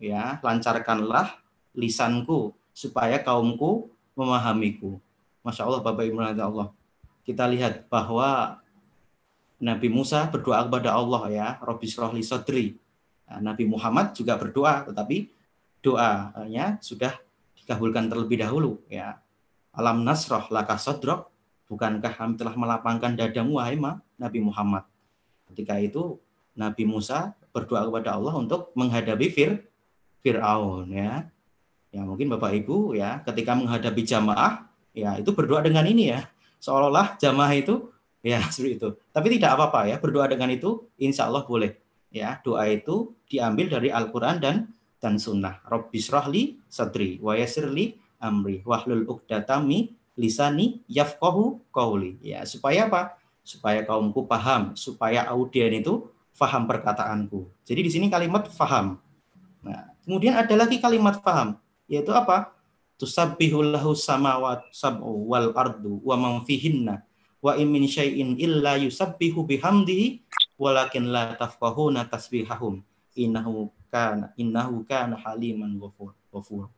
ya, 0.02 0.42
lancarkanlah 0.42 1.38
lisanku 1.76 2.50
supaya 2.74 3.22
kaumku 3.22 3.92
memahamiku. 4.18 4.98
Masya 5.46 5.68
Allah 5.68 5.84
Bapak 5.84 6.02
Ibu 6.08 6.18
Allah 6.18 6.74
kita 7.24 7.48
lihat 7.48 7.88
bahwa 7.88 8.60
Nabi 9.58 9.88
Musa 9.88 10.28
berdoa 10.28 10.60
kepada 10.68 10.92
Allah 10.92 11.22
ya, 11.32 11.46
Robbi 11.64 11.88
Srohli 11.88 12.20
Sodri. 12.20 12.76
Nah, 13.24 13.40
Nabi 13.52 13.64
Muhammad 13.64 14.12
juga 14.12 14.36
berdoa, 14.36 14.84
tetapi 14.84 15.32
doanya 15.80 16.76
sudah 16.84 17.16
dikabulkan 17.56 18.12
terlebih 18.12 18.44
dahulu 18.44 18.84
ya. 18.92 19.16
Alam 19.72 20.04
nasroh 20.04 20.44
laka 20.52 20.76
sodrok, 20.76 21.32
bukankah 21.70 22.12
kami 22.14 22.34
telah 22.36 22.54
melapangkan 22.54 23.16
dadamu 23.16 23.60
wahai 23.60 23.78
Nabi 24.20 24.38
Muhammad. 24.40 24.84
Ketika 25.50 25.78
itu 25.80 26.18
Nabi 26.54 26.86
Musa 26.86 27.34
berdoa 27.50 27.86
kepada 27.86 28.14
Allah 28.16 28.34
untuk 28.34 28.70
menghadapi 28.74 29.26
Fir 29.30 29.64
Fir'aun 30.22 30.90
ya. 30.90 31.28
Ya 31.94 32.02
mungkin 32.02 32.26
Bapak 32.26 32.50
Ibu 32.64 32.98
ya 32.98 33.22
ketika 33.22 33.54
menghadapi 33.54 34.02
jamaah 34.02 34.66
ya 34.90 35.14
itu 35.18 35.30
berdoa 35.30 35.62
dengan 35.62 35.86
ini 35.86 36.10
ya 36.10 36.26
seolah-olah 36.64 37.20
jamaah 37.20 37.52
itu 37.52 37.92
ya 38.24 38.40
seperti 38.52 38.80
itu. 38.80 38.88
Tapi 39.12 39.26
tidak 39.36 39.60
apa-apa 39.60 39.92
ya, 39.92 39.96
berdoa 40.00 40.24
dengan 40.24 40.48
itu 40.48 40.88
insya 40.96 41.28
Allah 41.28 41.44
boleh. 41.44 41.76
Ya, 42.08 42.40
doa 42.40 42.64
itu 42.70 43.12
diambil 43.28 43.68
dari 43.68 43.92
Al-Quran 43.92 44.40
dan 44.40 44.56
dan 45.02 45.20
Sunnah. 45.20 45.60
Robbi 45.68 46.00
srohli 46.00 46.56
sadri 46.72 47.20
wa 47.20 47.36
amri 48.24 48.64
wahlul 48.64 49.04
uqdatami 49.04 49.92
lisani 50.14 50.82
yafqahu 50.90 51.62
qauli. 51.70 52.18
Ya, 52.22 52.42
supaya 52.48 52.90
apa? 52.90 53.18
Supaya 53.44 53.84
kaumku 53.84 54.24
paham, 54.24 54.72
supaya 54.74 55.28
audien 55.28 55.74
itu 55.76 56.08
faham 56.32 56.64
perkataanku. 56.64 57.50
Jadi 57.62 57.80
di 57.84 57.90
sini 57.92 58.06
kalimat 58.08 58.48
faham. 58.50 58.98
Nah, 59.60 59.92
kemudian 60.02 60.34
ada 60.34 60.54
lagi 60.56 60.80
kalimat 60.80 61.20
faham, 61.20 61.60
yaitu 61.86 62.10
apa? 62.10 62.54
tusabbihu 62.94 63.74
lahu 63.74 63.92
samawat 63.92 64.70
sab'u 64.70 65.26
wal 65.26 65.50
ardu 65.54 65.98
wa 66.02 66.14
man 66.14 66.46
fihinna 66.46 67.02
wa 67.42 67.58
in 67.58 67.68
min 67.68 67.84
syai'in 67.90 68.38
illa 68.38 68.78
yusabbihu 68.78 69.44
bihamdihi 69.44 70.22
walakin 70.56 71.10
la 71.10 71.34
tafqahuna 71.34 72.06
tasbihahum 72.06 72.86
innahu 73.18 73.68
kana 73.90 74.30
innahu 74.38 74.86
kana 74.86 75.18
haliman 75.18 75.74
ghafur 75.76 76.70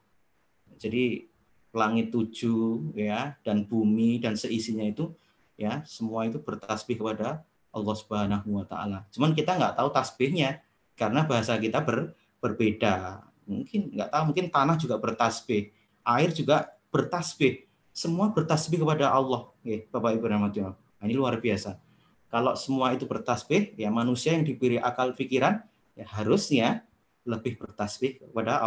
jadi 0.80 1.28
langit 1.76 2.09
tujuh 2.09 2.97
ya 2.97 3.37
dan 3.45 3.68
bumi 3.68 4.18
dan 4.18 4.35
seisinya 4.35 4.88
itu 4.88 5.12
ya 5.61 5.85
semua 5.85 6.25
itu 6.25 6.40
bertasbih 6.40 6.97
kepada 6.97 7.45
Allah 7.71 7.95
Subhanahu 7.97 8.49
wa 8.56 8.64
taala. 8.64 9.04
Cuman 9.12 9.37
kita 9.37 9.54
nggak 9.54 9.76
tahu 9.76 9.88
tasbihnya 9.92 10.64
karena 10.97 11.28
bahasa 11.28 11.61
kita 11.61 11.85
ber, 11.85 12.16
berbeda. 12.40 13.21
Mungkin 13.45 13.95
nggak 13.95 14.11
tahu 14.11 14.23
mungkin 14.33 14.47
tanah 14.49 14.76
juga 14.80 14.97
bertasbih 14.97 15.76
air 16.06 16.30
juga 16.30 16.71
bertasbih. 16.95 17.66
Semua 17.90 18.30
bertasbih 18.30 18.87
kepada 18.87 19.11
Allah. 19.11 19.50
Ya, 19.66 19.83
Bapak 19.90 20.14
Ibu 20.14 20.26
Rahmatullah. 20.30 20.78
Nah, 20.78 21.04
ini 21.04 21.18
luar 21.18 21.42
biasa. 21.42 21.83
Kalau 22.30 22.54
semua 22.54 22.95
itu 22.95 23.04
bertasbih, 23.09 23.75
ya 23.75 23.90
manusia 23.90 24.38
yang 24.38 24.47
diberi 24.47 24.78
akal 24.78 25.11
pikiran, 25.16 25.62
ya 25.99 26.06
harusnya 26.06 26.87
lebih 27.26 27.59
bertasbih 27.59 28.23
kepada 28.23 28.62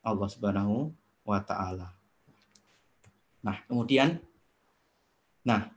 Allah 0.00 0.28
Subhanahu 0.30 0.94
wa 1.26 1.40
taala. 1.44 1.99
Nah, 3.40 3.56
kemudian 3.64 4.20
nah, 5.44 5.72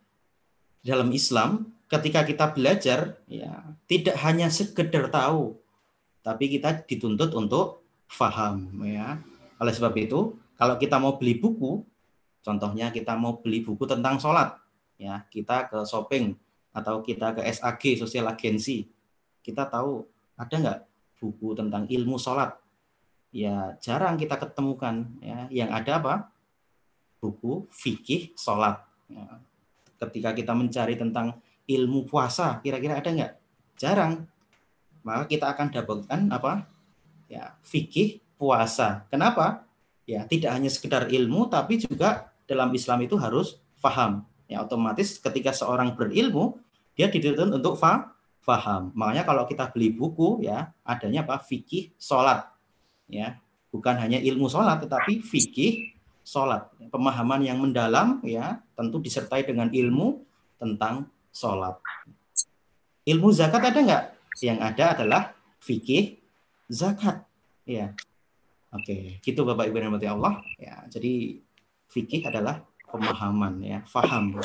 dalam 0.84 1.10
Islam 1.16 1.72
ketika 1.88 2.26
kita 2.26 2.52
belajar 2.52 3.22
ya 3.30 3.64
tidak 3.86 4.18
hanya 4.26 4.50
sekedar 4.50 5.08
tahu 5.14 5.56
tapi 6.24 6.48
kita 6.48 6.88
dituntut 6.88 7.36
untuk 7.36 7.84
faham 8.08 8.72
ya. 8.88 9.20
Oleh 9.60 9.76
sebab 9.76 9.94
itu, 10.00 10.40
kalau 10.56 10.80
kita 10.80 10.96
mau 10.98 11.20
beli 11.20 11.36
buku, 11.36 11.84
contohnya 12.40 12.90
kita 12.90 13.20
mau 13.20 13.44
beli 13.44 13.60
buku 13.62 13.84
tentang 13.84 14.18
sholat, 14.18 14.56
ya 14.96 15.28
kita 15.28 15.68
ke 15.68 15.84
shopping 15.84 16.34
atau 16.72 17.04
kita 17.04 17.36
ke 17.38 17.42
SAG 17.52 18.00
sosial 18.00 18.32
agensi, 18.32 18.88
kita 19.44 19.68
tahu 19.68 20.08
ada 20.40 20.56
nggak 20.56 20.80
buku 21.20 21.54
tentang 21.54 21.86
ilmu 21.92 22.16
sholat? 22.16 22.56
Ya 23.34 23.76
jarang 23.84 24.16
kita 24.16 24.40
ketemukan. 24.40 25.10
Ya, 25.20 25.50
yang 25.52 25.70
ada 25.76 26.00
apa? 26.00 26.16
Buku 27.24 27.72
fikih 27.72 28.36
sholat. 28.36 28.84
Ya. 29.08 29.40
Ketika 29.96 30.36
kita 30.36 30.52
mencari 30.52 31.00
tentang 31.00 31.40
ilmu 31.64 32.04
puasa, 32.04 32.60
kira-kira 32.60 33.00
ada 33.00 33.08
nggak? 33.08 33.34
Jarang. 33.80 34.28
Maka 35.08 35.32
kita 35.32 35.56
akan 35.56 35.68
dapatkan 35.72 36.20
apa? 36.36 36.68
Ya 37.32 37.56
fikih 37.64 38.20
puasa. 38.36 39.08
Kenapa? 39.08 39.64
Ya 40.04 40.28
tidak 40.28 40.52
hanya 40.52 40.68
sekedar 40.68 41.08
ilmu, 41.08 41.48
tapi 41.48 41.80
juga 41.80 42.36
dalam 42.44 42.76
Islam 42.76 43.08
itu 43.08 43.16
harus 43.16 43.56
faham. 43.80 44.28
Ya 44.52 44.60
otomatis 44.60 45.16
ketika 45.16 45.56
seorang 45.56 45.96
berilmu, 45.96 46.60
dia 47.00 47.08
dituntut 47.08 47.56
untuk 47.56 47.80
fa 47.80 48.12
faham. 48.44 48.92
Makanya 48.92 49.24
kalau 49.24 49.48
kita 49.48 49.72
beli 49.72 49.96
buku 49.96 50.44
ya 50.44 50.76
adanya 50.84 51.24
apa? 51.24 51.40
Fikih 51.40 51.96
sholat. 51.96 52.52
Ya, 53.08 53.40
bukan 53.72 53.96
hanya 54.00 54.20
ilmu 54.20 54.52
sholat, 54.52 54.84
tetapi 54.84 55.24
fikih 55.24 55.93
sholat. 56.24 56.72
Pemahaman 56.90 57.44
yang 57.44 57.60
mendalam 57.60 58.24
ya 58.24 58.64
tentu 58.74 58.98
disertai 59.04 59.44
dengan 59.44 59.70
ilmu 59.70 60.24
tentang 60.58 61.12
sholat. 61.36 61.78
Ilmu 63.04 63.30
zakat 63.36 63.62
ada 63.70 63.80
nggak? 63.84 64.04
Yang 64.40 64.60
ada 64.64 64.86
adalah 64.98 65.22
fikih 65.60 66.18
zakat. 66.72 67.28
Ya, 67.64 67.96
oke, 68.72 69.20
gitu 69.24 69.44
Bapak 69.44 69.72
Ibu 69.72 69.78
yang 69.80 70.20
Allah. 70.20 70.44
Ya, 70.60 70.84
jadi 70.88 71.40
fikih 71.92 72.28
adalah 72.28 72.64
pemahaman 72.88 73.60
ya, 73.64 73.80
faham. 73.88 74.36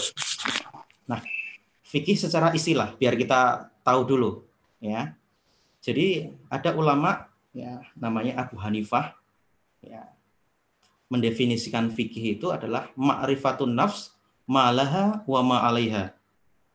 Nah, 1.06 1.20
fikih 1.86 2.14
secara 2.18 2.52
istilah 2.52 2.94
biar 2.98 3.16
kita 3.16 3.72
tahu 3.80 4.00
dulu 4.04 4.30
ya. 4.82 5.14
Jadi 5.80 6.28
ada 6.50 6.74
ulama 6.74 7.30
ya 7.54 7.80
namanya 7.96 8.44
Abu 8.44 8.60
Hanifah 8.60 9.14
ya 9.80 10.04
mendefinisikan 11.08 11.88
fikih 11.88 12.38
itu 12.38 12.52
adalah 12.52 12.92
ma'rifatun 12.96 13.72
nafs 13.72 14.16
malaha 14.48 15.24
wa 15.24 15.40
ma'alaiha. 15.44 16.12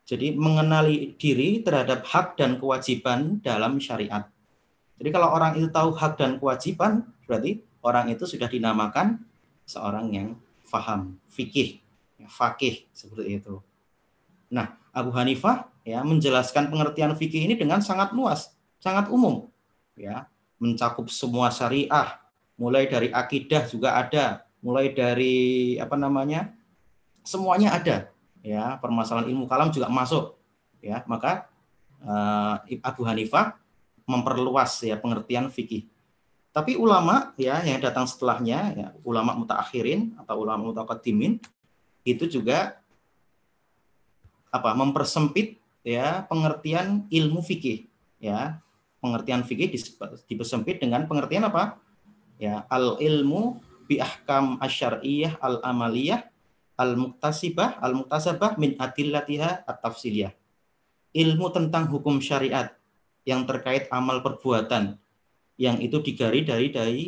Jadi 0.03 0.35
mengenali 0.35 1.15
diri 1.15 1.63
terhadap 1.63 2.03
hak 2.03 2.35
dan 2.35 2.59
kewajiban 2.59 3.39
dalam 3.39 3.79
syariat. 3.79 4.27
Jadi 4.99 5.09
kalau 5.09 5.31
orang 5.31 5.57
itu 5.57 5.71
tahu 5.71 5.95
hak 5.95 6.19
dan 6.19 6.37
kewajiban, 6.37 7.07
berarti 7.23 7.63
orang 7.81 8.11
itu 8.11 8.27
sudah 8.27 8.51
dinamakan 8.51 9.23
seorang 9.63 10.11
yang 10.11 10.27
faham, 10.67 11.17
fikih, 11.31 11.79
fakih 12.27 12.83
seperti 12.91 13.39
itu. 13.39 13.63
Nah, 14.51 14.75
Abu 14.91 15.09
Hanifah 15.15 15.71
ya 15.87 16.03
menjelaskan 16.03 16.69
pengertian 16.69 17.15
fikih 17.15 17.47
ini 17.47 17.55
dengan 17.55 17.79
sangat 17.79 18.11
luas, 18.11 18.53
sangat 18.83 19.07
umum, 19.09 19.47
ya 19.95 20.27
mencakup 20.59 21.07
semua 21.11 21.51
syariah, 21.51 22.22
mulai 22.59 22.85
dari 22.85 23.09
akidah 23.09 23.65
juga 23.67 23.97
ada, 23.97 24.45
mulai 24.63 24.93
dari 24.93 25.75
apa 25.81 25.97
namanya 25.97 26.53
semuanya 27.23 27.75
ada, 27.75 27.97
ya 28.43 28.77
permasalahan 28.79 29.31
ilmu 29.31 29.47
kalam 29.47 29.71
juga 29.71 29.87
masuk, 29.89 30.37
ya 30.83 31.01
maka 31.07 31.47
uh, 32.03 32.59
Abu 32.83 33.03
Hanifah 33.07 33.55
memperluas 34.03 34.83
ya 34.83 34.99
pengertian 34.99 35.47
fikih. 35.47 35.87
Tapi 36.53 36.77
ulama 36.77 37.33
ya 37.33 37.65
yang 37.65 37.81
datang 37.81 38.05
setelahnya, 38.05 38.59
ya, 38.77 38.87
ulama 39.01 39.33
mutaakhirin 39.33 40.13
atau 40.21 40.45
ulama 40.45 40.69
mutaqaddimin 40.69 41.41
itu 42.05 42.29
juga 42.29 42.77
apa 44.53 44.69
mempersempit 44.77 45.57
ya 45.81 46.21
pengertian 46.29 47.09
ilmu 47.09 47.41
fikih. 47.41 47.89
Ya 48.21 48.61
pengertian 49.03 49.43
fikih 49.43 49.67
dipersempit 50.29 50.79
dengan 50.79 51.03
pengertian 51.09 51.43
apa 51.43 51.82
ya 52.43 52.67
al 52.67 52.99
ilmu 52.99 53.63
bi 53.87 54.03
ahkam 54.03 54.59
asyariyah 54.59 55.39
al 55.39 55.63
amaliyah 55.63 56.27
al 56.75 56.99
muktasibah 56.99 57.79
al 57.79 57.95
muktasabah 58.03 58.59
min 58.59 58.75
adillatiha 58.75 59.63
at 59.63 59.79
tafsiliyah 59.79 60.35
ilmu 61.15 61.47
tentang 61.55 61.87
hukum 61.87 62.19
syariat 62.19 62.75
yang 63.23 63.47
terkait 63.47 63.87
amal 63.87 64.19
perbuatan 64.19 64.99
yang 65.55 65.79
itu 65.79 66.03
digari 66.03 66.43
dari 66.43 66.67
dari 66.73 67.07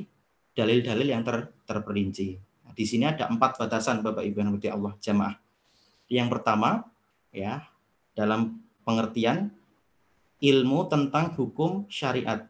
dalil-dalil 0.55 1.07
yang 1.11 1.23
ter, 1.27 1.51
terperinci. 1.67 2.39
Nah, 2.63 2.71
di 2.71 2.85
sini 2.87 3.03
ada 3.03 3.27
empat 3.27 3.59
batasan 3.59 3.99
Bapak 3.99 4.23
Ibu 4.23 4.37
yang 4.39 4.55
Allah 4.71 4.93
jamaah. 5.03 5.35
Yang 6.07 6.27
pertama 6.31 6.87
ya 7.35 7.67
dalam 8.15 8.63
pengertian 8.87 9.51
ilmu 10.39 10.87
tentang 10.87 11.35
hukum 11.35 11.83
syariat. 11.91 12.47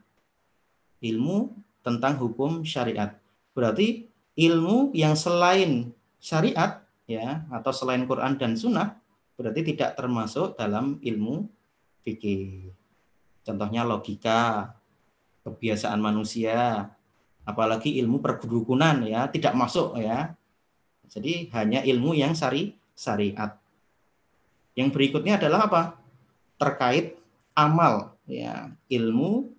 Ilmu 1.01 1.64
tentang 1.85 2.17
hukum 2.17 2.65
syariat. 2.65 3.13
Berarti 3.53 4.09
ilmu 4.33 4.89
yang 4.97 5.13
selain 5.13 5.93
syariat 6.17 6.81
ya 7.05 7.45
atau 7.53 7.69
selain 7.69 8.01
Quran 8.09 8.41
dan 8.41 8.57
Sunnah 8.57 8.97
berarti 9.37 9.61
tidak 9.61 9.93
termasuk 9.93 10.57
dalam 10.57 10.97
ilmu 11.05 11.45
fikih. 12.01 12.73
Contohnya 13.45 13.85
logika, 13.85 14.73
kebiasaan 15.45 16.01
manusia, 16.01 16.89
apalagi 17.45 18.01
ilmu 18.01 18.17
perkedukunan 18.17 19.05
ya 19.05 19.29
tidak 19.29 19.53
masuk 19.53 20.01
ya. 20.01 20.33
Jadi 21.05 21.53
hanya 21.53 21.85
ilmu 21.85 22.17
yang 22.17 22.33
syari 22.33 22.73
syariat. 22.97 23.53
Yang 24.73 24.89
berikutnya 24.97 25.37
adalah 25.37 25.69
apa? 25.69 25.83
terkait 26.55 27.19
amal 27.51 28.15
ya 28.27 28.71
ilmu 28.87 29.51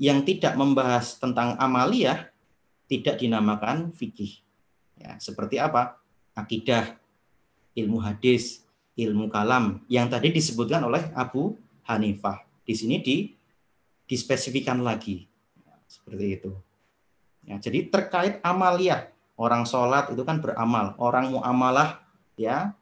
yang 0.00 0.26
tidak 0.26 0.58
membahas 0.58 1.16
tentang 1.18 1.54
amaliyah 1.58 2.30
tidak 2.90 3.20
dinamakan 3.22 3.94
fikih. 3.94 4.42
Ya 4.98 5.16
seperti 5.18 5.58
apa? 5.58 5.98
Akidah 6.34 6.98
ilmu 7.78 8.02
hadis 8.02 8.62
ilmu 8.94 9.26
kalam 9.30 9.82
yang 9.90 10.06
tadi 10.06 10.30
disebutkan 10.30 10.82
oleh 10.86 11.10
Abu 11.14 11.58
Hanifah. 11.86 12.42
Di 12.62 12.74
sini 12.74 13.02
di 13.02 13.30
dispesifikan 14.06 14.82
lagi. 14.82 15.26
Ya, 15.62 15.74
seperti 15.86 16.26
itu. 16.38 16.52
Ya 17.44 17.56
jadi 17.60 17.86
terkait 17.90 18.40
amaliyah 18.40 19.14
orang 19.34 19.66
sholat 19.66 20.10
itu 20.10 20.22
kan 20.22 20.38
beramal. 20.38 20.94
Orang 20.98 21.34
muamalah 21.34 22.02
ya 22.38 22.74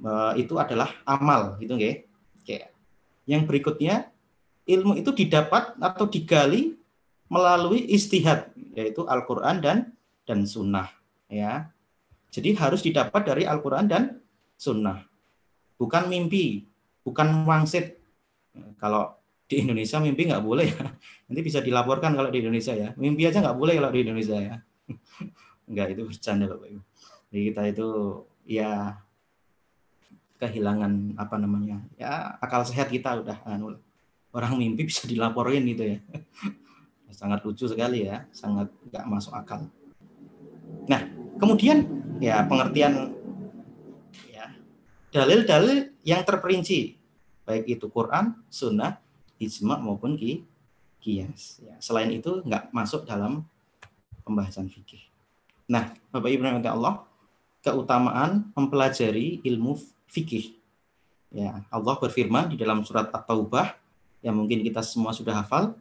eh, 0.00 0.32
itu 0.40 0.56
adalah 0.56 0.92
amal 1.04 1.56
gitu 1.60 1.76
nggih. 1.76 2.04
Oke. 2.42 2.70
Yang 3.26 3.42
berikutnya, 3.50 4.06
ilmu 4.66 4.98
itu 4.98 5.14
didapat 5.14 5.78
atau 5.78 6.10
digali 6.10 6.74
melalui 7.30 7.86
istihad, 7.90 8.50
yaitu 8.74 9.06
Al-Quran 9.06 9.62
dan 9.62 9.78
dan 10.26 10.46
Sunnah. 10.46 10.90
Ya, 11.26 11.70
jadi 12.30 12.54
harus 12.54 12.82
didapat 12.82 13.26
dari 13.26 13.46
Al-Quran 13.46 13.86
dan 13.86 14.02
Sunnah, 14.58 15.02
bukan 15.78 16.10
mimpi, 16.10 16.66
bukan 17.06 17.46
wangsit. 17.46 17.98
Kalau 18.78 19.16
di 19.46 19.62
Indonesia 19.62 20.02
mimpi 20.02 20.26
nggak 20.26 20.44
boleh 20.44 20.66
ya. 20.70 20.84
Nanti 21.30 21.40
bisa 21.42 21.62
dilaporkan 21.62 22.14
kalau 22.14 22.30
di 22.30 22.42
Indonesia 22.42 22.74
ya. 22.74 22.92
Mimpi 22.98 23.26
aja 23.26 23.42
nggak 23.42 23.58
boleh 23.58 23.74
kalau 23.78 23.90
di 23.94 24.00
Indonesia 24.02 24.36
ya. 24.38 24.56
Enggak, 25.70 25.98
itu 25.98 26.02
bercanda 26.06 26.44
Bapak 26.46 26.68
Ibu. 26.70 26.82
Jadi 27.30 27.42
kita 27.50 27.62
itu 27.66 27.88
ya 28.46 29.02
kehilangan 30.36 31.16
apa 31.16 31.36
namanya 31.40 31.80
ya 31.96 32.36
akal 32.44 32.60
sehat 32.62 32.92
kita 32.92 33.24
udah 33.24 33.40
anu, 33.48 33.80
orang 34.36 34.60
mimpi 34.60 34.84
bisa 34.84 35.08
dilaporin 35.08 35.64
gitu 35.64 35.96
ya. 35.96 35.98
Sangat 37.16 37.40
lucu 37.48 37.64
sekali 37.64 38.04
ya 38.04 38.28
sangat 38.28 38.68
nggak 38.92 39.08
masuk 39.08 39.32
akal. 39.32 39.72
Nah 40.84 41.08
kemudian 41.40 41.88
ya 42.20 42.44
pengertian 42.44 43.16
ya 44.28 44.52
dalil-dalil 45.08 45.96
yang 46.04 46.20
terperinci 46.28 47.00
baik 47.48 47.72
itu 47.72 47.88
Quran 47.88 48.36
Sunnah 48.52 49.00
ijma 49.40 49.80
maupun 49.80 50.12
ki 50.20 50.44
kias 51.00 51.64
ya, 51.64 51.80
selain 51.80 52.12
itu 52.12 52.44
nggak 52.44 52.68
masuk 52.76 53.08
dalam 53.08 53.48
pembahasan 54.20 54.68
fikih. 54.68 55.00
Nah 55.72 55.96
Bapak 56.12 56.28
Ibu 56.28 56.44
Allah 56.68 57.00
keutamaan 57.64 58.52
mempelajari 58.52 59.40
ilmu 59.40 59.80
fikih. 60.12 60.52
Ya, 61.32 61.64
Allah 61.72 61.96
berfirman 61.96 62.52
di 62.52 62.56
dalam 62.60 62.84
surat 62.86 63.08
At-Taubah 63.08 63.85
yang 64.26 64.34
mungkin 64.34 64.66
kita 64.66 64.82
semua 64.82 65.14
sudah 65.14 65.46
hafal. 65.46 65.78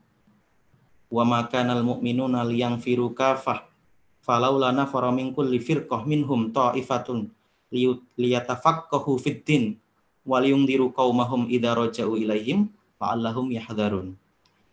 Wa 1.10 1.26
makanal 1.26 1.82
mu'minuna 1.82 2.46
liyanfiru 2.46 3.10
kafah 3.18 3.66
falaula 4.22 4.70
nafara 4.70 5.10
min 5.10 5.34
kulli 5.34 5.58
firqah 5.58 6.06
minhum 6.06 6.54
ta'ifatun 6.54 7.34
liyatafaqahu 8.18 9.18
fid 9.18 9.42
din 9.42 9.64
wa 10.22 10.38
liyundiru 10.38 10.94
qaumahum 10.94 11.50
idza 11.50 11.74
raja'u 11.74 12.14
ilaihim 12.18 12.70
la'allahum 13.02 13.50
yahdharun. 13.54 14.18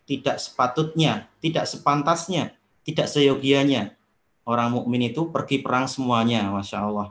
tidak 0.02 0.36
sepatutnya, 0.36 1.30
tidak 1.38 1.64
sepantasnya, 1.64 2.52
tidak 2.82 3.06
seyogianya 3.06 3.96
orang 4.42 4.74
mukmin 4.74 5.10
itu 5.10 5.30
pergi 5.30 5.62
perang 5.62 5.86
semuanya, 5.86 6.50
masya 6.50 6.82
Allah. 6.82 7.08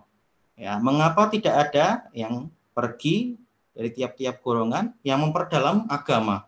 Ya, 0.60 0.78
mengapa 0.78 1.32
tidak 1.32 1.72
ada 1.72 2.06
yang 2.12 2.52
pergi 2.76 3.40
dari 3.72 3.90
tiap-tiap 3.90 4.44
golongan 4.44 4.94
yang 5.02 5.24
memperdalam 5.24 5.88
agama? 5.88 6.46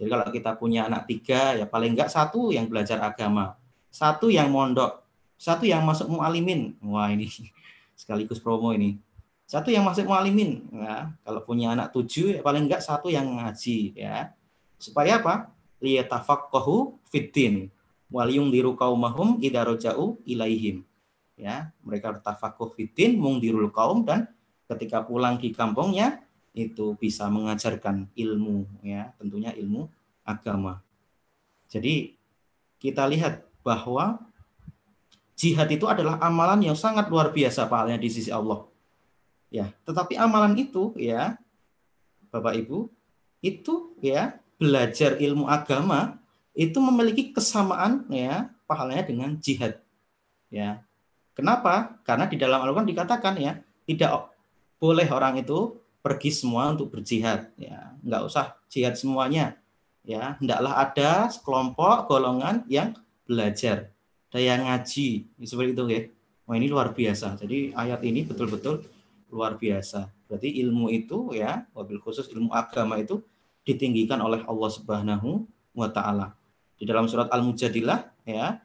Jadi 0.00 0.08
kalau 0.08 0.24
kita 0.32 0.56
punya 0.56 0.88
anak 0.88 1.04
tiga, 1.04 1.60
ya 1.60 1.68
paling 1.68 1.92
enggak 1.92 2.08
satu 2.08 2.48
yang 2.48 2.64
belajar 2.72 3.04
agama, 3.04 3.60
satu 3.92 4.32
yang 4.32 4.48
mondok, 4.48 5.04
satu 5.36 5.68
yang 5.68 5.84
masuk 5.84 6.08
mualimin. 6.08 6.72
Wah 6.80 7.12
ini 7.12 7.28
sekaligus 8.00 8.40
promo 8.40 8.72
ini. 8.72 8.96
Satu 9.44 9.68
yang 9.68 9.84
masuk 9.84 10.08
mualimin. 10.08 10.64
Ya, 10.72 11.12
kalau 11.20 11.44
punya 11.44 11.76
anak 11.76 11.92
tujuh, 11.92 12.32
ya 12.32 12.40
paling 12.40 12.64
enggak 12.64 12.80
satu 12.80 13.12
yang 13.12 13.28
ngaji. 13.28 13.92
Ya, 13.92 14.32
supaya 14.80 15.20
apa? 15.20 15.52
Liyatafaqahu 15.84 16.96
fitin 17.12 17.68
waliyung 18.08 18.48
diru 18.48 18.72
kaumahum 18.72 19.36
idarojau 19.36 20.16
ilaihim. 20.24 20.80
Ya, 21.36 21.76
mereka 21.84 22.16
bertafakuh 22.16 22.72
fitin 22.72 23.20
mungdirul 23.20 23.68
kaum 23.68 24.04
dan 24.04 24.32
ketika 24.64 25.04
pulang 25.04 25.36
di 25.36 25.52
kampungnya 25.52 26.24
itu 26.50 26.98
bisa 26.98 27.30
mengajarkan 27.30 28.10
ilmu 28.14 28.66
ya, 28.82 29.14
tentunya 29.16 29.54
ilmu 29.54 29.86
agama. 30.26 30.82
Jadi 31.70 32.18
kita 32.82 33.06
lihat 33.06 33.46
bahwa 33.62 34.18
jihad 35.38 35.70
itu 35.70 35.86
adalah 35.86 36.18
amalan 36.18 36.72
yang 36.72 36.76
sangat 36.76 37.06
luar 37.08 37.30
biasa 37.30 37.70
pahalnya 37.70 37.96
di 37.96 38.10
sisi 38.10 38.28
Allah. 38.34 38.66
Ya, 39.50 39.70
tetapi 39.86 40.14
amalan 40.14 40.54
itu 40.58 40.94
ya 40.94 41.34
Bapak 42.30 42.54
Ibu 42.54 42.86
itu 43.42 43.94
ya 43.98 44.38
belajar 44.60 45.18
ilmu 45.18 45.48
agama 45.48 46.20
itu 46.54 46.76
memiliki 46.78 47.32
kesamaan 47.32 48.06
ya 48.12 48.52
pahalanya 48.68 49.08
dengan 49.08 49.30
jihad. 49.40 49.80
Ya. 50.52 50.84
Kenapa? 51.32 51.96
Karena 52.04 52.28
di 52.28 52.36
dalam 52.36 52.60
Al-Qur'an 52.60 52.84
dikatakan 52.84 53.34
ya, 53.40 53.56
tidak 53.88 54.28
boleh 54.76 55.08
orang 55.08 55.40
itu 55.40 55.79
pergi 56.00 56.30
semua 56.32 56.72
untuk 56.72 56.92
berjihad 56.92 57.52
ya. 57.56 57.96
Enggak 58.00 58.22
usah 58.26 58.46
jihad 58.72 58.96
semuanya. 58.96 59.56
Ya, 60.00 60.40
hendaklah 60.40 60.80
ada 60.80 61.28
sekelompok 61.28 62.08
golongan 62.08 62.64
yang 62.72 62.96
belajar, 63.28 63.92
ada 64.32 64.40
yang 64.40 64.64
ngaji, 64.64 65.28
seperti 65.44 65.70
itu 65.76 65.84
ya. 65.92 66.02
Wah, 66.48 66.56
ini 66.56 66.66
luar 66.72 66.96
biasa. 66.96 67.36
Jadi 67.36 67.76
ayat 67.76 68.00
ini 68.02 68.24
betul-betul 68.24 68.82
luar 69.30 69.60
biasa. 69.60 70.08
Berarti 70.26 70.56
ilmu 70.64 70.88
itu 70.90 71.36
ya, 71.36 71.68
wabil 71.76 72.00
khusus 72.00 72.26
ilmu 72.32 72.50
agama 72.50 72.98
itu 72.98 73.20
ditinggikan 73.62 74.18
oleh 74.24 74.42
Allah 74.48 74.70
Subhanahu 74.72 75.44
wa 75.76 75.88
taala. 75.92 76.34
Di 76.80 76.88
dalam 76.88 77.06
surat 77.06 77.28
Al-Mujadilah 77.28 78.08
ya 78.24 78.56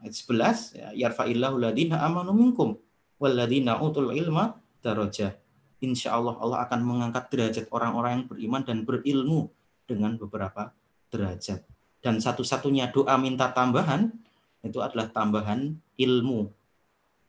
ayat 0.00 0.12
11 0.12 0.76
ya 0.76 0.88
yarfa'illahu 1.08 1.56
ladina 1.56 2.04
amanu 2.04 2.36
minkum 2.36 2.76
walladina 3.16 3.80
utul 3.80 4.12
ilma 4.12 4.60
darajah. 4.84 5.34
Insya 5.80 6.12
Allah 6.12 6.36
Allah 6.36 6.68
akan 6.68 6.80
mengangkat 6.84 7.32
derajat 7.32 7.66
orang-orang 7.72 8.20
yang 8.20 8.24
beriman 8.28 8.62
dan 8.64 8.84
berilmu 8.84 9.48
dengan 9.88 10.14
beberapa 10.20 10.76
derajat. 11.08 11.64
Dan 12.00 12.20
satu-satunya 12.20 12.92
doa 12.92 13.16
minta 13.16 13.48
tambahan 13.52 14.12
itu 14.60 14.80
adalah 14.80 15.08
tambahan 15.08 15.72
ilmu. 15.96 16.52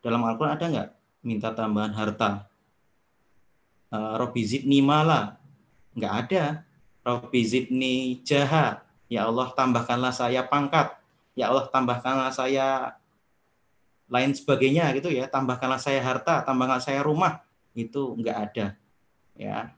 Dalam 0.04 0.22
Al-Quran 0.28 0.56
ada 0.56 0.66
nggak 0.68 0.90
minta 1.24 1.50
tambahan 1.56 1.96
harta? 1.96 2.48
Uh, 3.92 4.20
Robi 4.20 4.44
zidni 4.44 4.80
mala. 4.84 5.40
Nggak 5.96 6.14
ada. 6.28 6.44
Robi 7.04 7.42
zidni 7.44 8.20
jaha. 8.24 8.84
Ya 9.12 9.28
Allah 9.28 9.52
tambahkanlah 9.52 10.16
saya 10.16 10.44
pangkat. 10.48 10.96
Ya 11.36 11.52
Allah 11.52 11.68
tambahkanlah 11.68 12.32
saya 12.32 12.96
lain 14.12 14.32
sebagainya 14.36 14.92
gitu 14.96 15.12
ya. 15.12 15.28
Tambahkanlah 15.28 15.80
saya 15.80 16.04
harta, 16.04 16.44
tambahkanlah 16.44 16.84
saya 16.84 17.04
rumah. 17.04 17.44
Itu 17.74 18.16
enggak 18.18 18.38
ada. 18.52 18.66
Ya. 19.36 19.74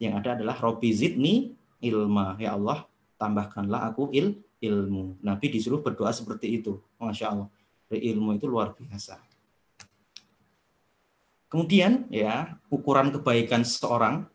Yang 0.00 0.14
ada 0.24 0.30
adalah 0.40 0.56
Robi 0.58 0.90
zidni 0.90 1.54
ilma. 1.80 2.36
Ya 2.40 2.56
Allah 2.56 2.88
tambahkanlah 3.20 3.92
aku 3.92 4.10
il 4.12 4.40
ilmu. 4.60 5.20
Nabi 5.20 5.46
disuruh 5.52 5.84
berdoa 5.84 6.10
seperti 6.10 6.60
itu. 6.60 6.80
Masya 6.96 7.26
Allah. 7.30 7.48
Ilmu 7.94 8.34
itu 8.34 8.48
luar 8.50 8.74
biasa. 8.74 9.22
Kemudian 11.46 12.10
ya 12.10 12.58
ukuran 12.66 13.14
kebaikan 13.14 13.62
seseorang 13.62 14.26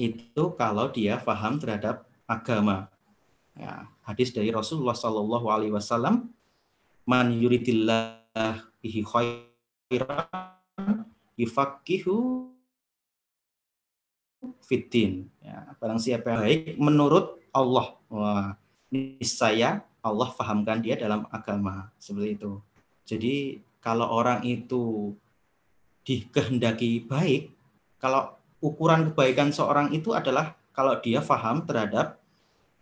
itu 0.00 0.56
kalau 0.56 0.88
dia 0.88 1.20
paham 1.20 1.60
terhadap 1.60 2.08
agama. 2.24 2.88
Ya, 3.54 3.86
hadis 4.02 4.32
dari 4.32 4.48
Rasulullah 4.48 4.96
Shallallahu 4.96 5.46
Alaihi 5.46 5.76
Wasallam, 5.76 6.32
man 7.04 7.30
yuridillah 7.36 8.18
bihi 8.82 9.04
khairan 9.04 10.53
yufakihu 11.34 12.48
fitin. 14.64 15.30
Ya, 15.40 15.72
barang 15.78 16.00
siapa 16.00 16.34
yang 16.34 16.40
baik 16.44 16.62
menurut 16.76 17.40
Allah, 17.54 17.96
wah, 18.10 18.58
saya 19.22 19.82
Allah 20.04 20.28
fahamkan 20.36 20.84
dia 20.84 21.00
dalam 21.00 21.24
agama 21.32 21.88
seperti 21.96 22.36
itu. 22.36 22.52
Jadi 23.04 23.34
kalau 23.80 24.08
orang 24.08 24.44
itu 24.44 25.12
dikehendaki 26.04 27.08
baik, 27.08 27.52
kalau 27.96 28.36
ukuran 28.60 29.12
kebaikan 29.12 29.52
seorang 29.52 29.92
itu 29.92 30.12
adalah 30.12 30.56
kalau 30.76 30.96
dia 31.00 31.24
faham 31.24 31.64
terhadap 31.64 32.20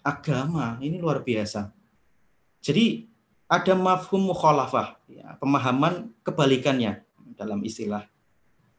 agama. 0.03 0.79
Ini 0.83 0.99
luar 0.99 1.23
biasa. 1.23 1.71
Jadi 2.63 3.07
ada 3.47 3.75
mafhum 3.77 4.33
mukhalafah, 4.33 4.97
ya, 5.11 5.37
pemahaman 5.37 6.11
kebalikannya 6.25 7.05
dalam 7.37 7.61
istilah 7.63 8.09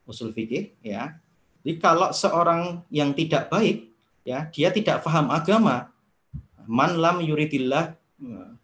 usul 0.04 0.36
fikih 0.36 0.76
ya. 0.84 1.20
Jadi 1.64 1.80
kalau 1.80 2.12
seorang 2.12 2.84
yang 2.92 3.16
tidak 3.16 3.48
baik 3.48 3.88
ya, 4.28 4.52
dia 4.52 4.70
tidak 4.72 5.04
paham 5.04 5.32
agama, 5.32 5.92
man 6.68 7.00
lam 7.00 7.24
yuridillah 7.24 7.96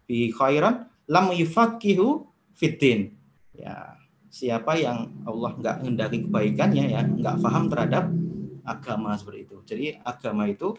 bi 0.04 0.28
khairan 0.32 0.84
lam 1.08 1.32
yufaqihu 1.32 2.28
fitin. 2.52 3.16
Ya, 3.56 3.96
siapa 4.28 4.76
yang 4.76 5.08
Allah 5.24 5.50
nggak 5.56 5.76
hendaki 5.84 6.18
kebaikannya 6.28 6.84
ya, 6.92 7.00
nggak 7.04 7.36
paham 7.40 7.72
terhadap 7.72 8.04
agama 8.64 9.16
seperti 9.16 9.48
itu. 9.48 9.56
Jadi 9.64 9.84
agama 10.04 10.44
itu 10.44 10.76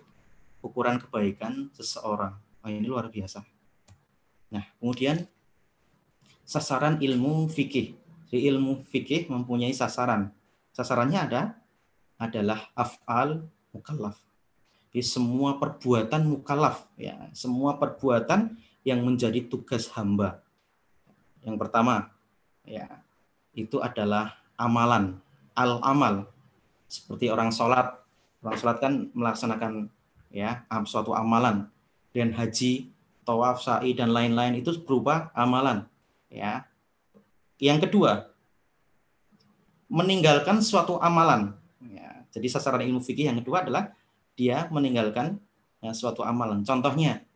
ukuran 0.61 1.01
kebaikan 1.01 1.73
seseorang. 1.73 2.37
Oh, 2.61 2.69
ini 2.69 2.85
luar 2.85 3.09
biasa. 3.09 3.41
Nah, 4.53 4.65
kemudian 4.77 5.25
sasaran 6.45 7.01
ilmu 7.01 7.49
fikih. 7.49 7.97
Di 8.29 8.47
ilmu 8.47 8.85
fikih 8.87 9.27
mempunyai 9.27 9.73
sasaran. 9.73 10.29
Sasarannya 10.71 11.19
ada 11.19 11.41
adalah 12.15 12.69
af'al 12.77 13.45
mukallaf. 13.75 14.19
Di 14.91 14.99
semua 14.99 15.55
perbuatan 15.55 16.27
mukallaf 16.27 16.87
ya, 16.99 17.31
semua 17.31 17.79
perbuatan 17.79 18.55
yang 18.83 19.03
menjadi 19.03 19.47
tugas 19.47 19.87
hamba. 19.95 20.43
Yang 21.41 21.57
pertama 21.57 22.11
ya, 22.67 22.87
itu 23.55 23.79
adalah 23.79 24.35
amalan, 24.59 25.17
al-amal. 25.55 26.27
Seperti 26.91 27.31
orang 27.31 27.55
sholat. 27.55 28.03
Orang 28.43 28.57
sholat 28.59 28.77
kan 28.83 29.07
melaksanakan 29.15 29.87
ya 30.31 30.63
suatu 30.87 31.11
amalan 31.11 31.67
dan 32.15 32.31
haji 32.31 32.89
tawaf 33.27 33.59
sa'i 33.61 33.91
dan 33.93 34.15
lain-lain 34.15 34.57
itu 34.63 34.71
berupa 34.81 35.29
amalan 35.35 35.85
ya 36.31 36.65
yang 37.59 37.77
kedua 37.77 38.30
meninggalkan 39.91 40.63
suatu 40.63 40.95
amalan 41.03 41.51
ya, 41.83 42.23
jadi 42.31 42.47
sasaran 42.47 42.87
ilmu 42.87 43.03
fikih 43.03 43.27
yang 43.27 43.43
kedua 43.43 43.67
adalah 43.67 43.91
dia 44.39 44.71
meninggalkan 44.71 45.35
ya, 45.83 45.91
suatu 45.91 46.23
amalan 46.23 46.63
contohnya 46.63 47.27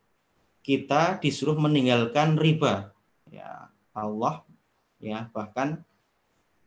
kita 0.63 1.19
disuruh 1.19 1.59
meninggalkan 1.59 2.39
riba 2.39 2.95
ya 3.27 3.67
Allah 3.91 4.47
ya 5.03 5.27
bahkan 5.35 5.83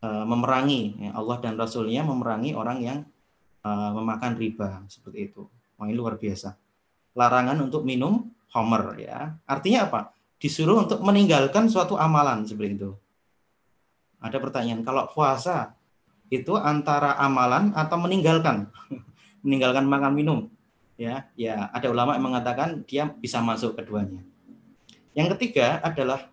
uh, 0.05 0.29
memerangi 0.29 1.09
ya, 1.09 1.17
Allah 1.17 1.41
dan 1.41 1.57
Rasulnya 1.57 2.05
memerangi 2.05 2.53
orang 2.53 2.79
yang 2.85 2.99
uh, 3.65 3.91
memakan 3.97 4.37
riba 4.37 4.85
seperti 4.87 5.33
itu 5.33 5.49
Wah, 5.79 5.87
ini 5.87 5.95
luar 5.95 6.19
biasa. 6.19 6.59
Larangan 7.15 7.63
untuk 7.63 7.87
minum 7.87 8.35
homer 8.51 8.99
ya. 8.99 9.39
Artinya 9.47 9.87
apa? 9.87 10.01
Disuruh 10.43 10.83
untuk 10.83 10.99
meninggalkan 11.07 11.71
suatu 11.71 11.95
amalan 11.95 12.43
seperti 12.43 12.83
itu. 12.83 12.91
Ada 14.19 14.43
pertanyaan, 14.43 14.83
kalau 14.83 15.07
puasa 15.07 15.78
itu 16.29 16.55
antara 16.57 17.17
amalan 17.17 17.73
atau 17.73 17.97
meninggalkan? 18.01 18.69
meninggalkan 19.45 19.85
makan 19.89 20.13
minum. 20.13 20.39
Ya, 20.99 21.31
ya 21.39 21.71
ada 21.71 21.95
ulama 21.95 22.19
yang 22.19 22.27
mengatakan 22.27 22.83
dia 22.83 23.07
bisa 23.07 23.39
masuk 23.39 23.79
keduanya. 23.79 24.21
Yang 25.15 25.39
ketiga 25.39 25.79
adalah 25.83 26.27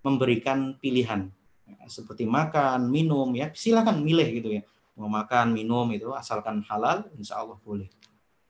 memberikan 0.00 0.74
pilihan 0.80 1.28
seperti 1.84 2.24
makan, 2.24 2.88
minum 2.88 3.28
ya 3.36 3.52
silakan 3.52 4.00
milih 4.00 4.28
gitu 4.40 4.48
ya 4.60 4.62
mau 4.98 5.06
makan, 5.06 5.54
minum 5.54 5.86
itu 5.94 6.10
asalkan 6.10 6.60
halal, 6.66 7.06
insya 7.14 7.38
Allah 7.38 7.54
boleh. 7.62 7.86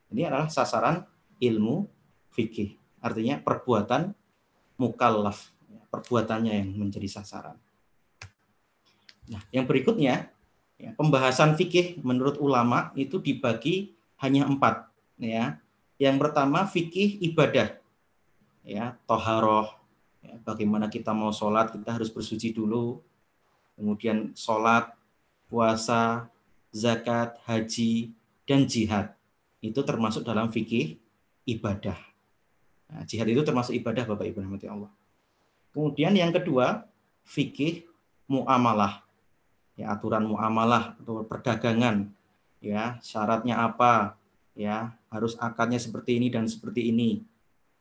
Ini 0.09 0.33
adalah 0.33 0.48
sasaran 0.48 1.05
ilmu 1.38 1.85
fikih. 2.33 2.81
artinya 2.98 3.38
perbuatan 3.38 4.11
mukallaf, 4.74 5.55
perbuatannya 5.87 6.51
yang 6.51 6.74
menjadi 6.74 7.07
sasaran. 7.07 7.55
Nah, 9.31 9.38
yang 9.55 9.70
berikutnya, 9.70 10.35
ya, 10.79 10.95
pembahasan 10.95 11.59
fikih 11.59 12.01
menurut 12.01 12.38
ulama 12.38 12.95
itu 12.95 13.19
dibagi 13.19 13.93
hanya 14.23 14.47
empat. 14.47 14.88
Ya. 15.19 15.59
Yang 15.99 16.17
pertama 16.23 16.62
fikih 16.64 17.19
ibadah, 17.27 17.75
ya 18.62 18.95
toharoh, 19.11 19.75
ya, 20.23 20.38
bagaimana 20.47 20.87
kita 20.87 21.11
mau 21.11 21.35
sholat 21.35 21.75
kita 21.75 21.91
harus 21.99 22.07
bersuci 22.07 22.55
dulu, 22.55 23.03
kemudian 23.75 24.31
sholat, 24.38 24.95
puasa, 25.51 26.31
zakat, 26.71 27.35
haji, 27.43 28.14
dan 28.47 28.62
jihad 28.71 29.19
itu 29.59 29.83
termasuk 29.83 30.23
dalam 30.23 30.55
fikih 30.55 31.03
ibadah. 31.43 31.99
Nah, 32.88 33.03
jihad 33.05 33.27
itu 33.27 33.43
termasuk 33.43 33.75
ibadah 33.75 34.07
Bapak 34.07 34.31
Ibu 34.31 34.38
rahmati 34.41 34.71
Allah. 34.71 34.93
Kemudian 35.75 36.14
yang 36.14 36.31
kedua, 36.31 36.87
fikih 37.27 37.85
muamalah. 38.31 39.08
Ya, 39.79 39.95
aturan 39.95 40.27
muamalah 40.27 40.99
atau 40.99 41.23
perdagangan. 41.23 42.11
Ya, 42.59 42.99
syaratnya 42.99 43.62
apa? 43.62 44.19
Ya, 44.59 44.99
harus 45.07 45.38
akarnya 45.38 45.79
seperti 45.79 46.19
ini 46.19 46.35
dan 46.35 46.51
seperti 46.51 46.91
ini. 46.91 47.23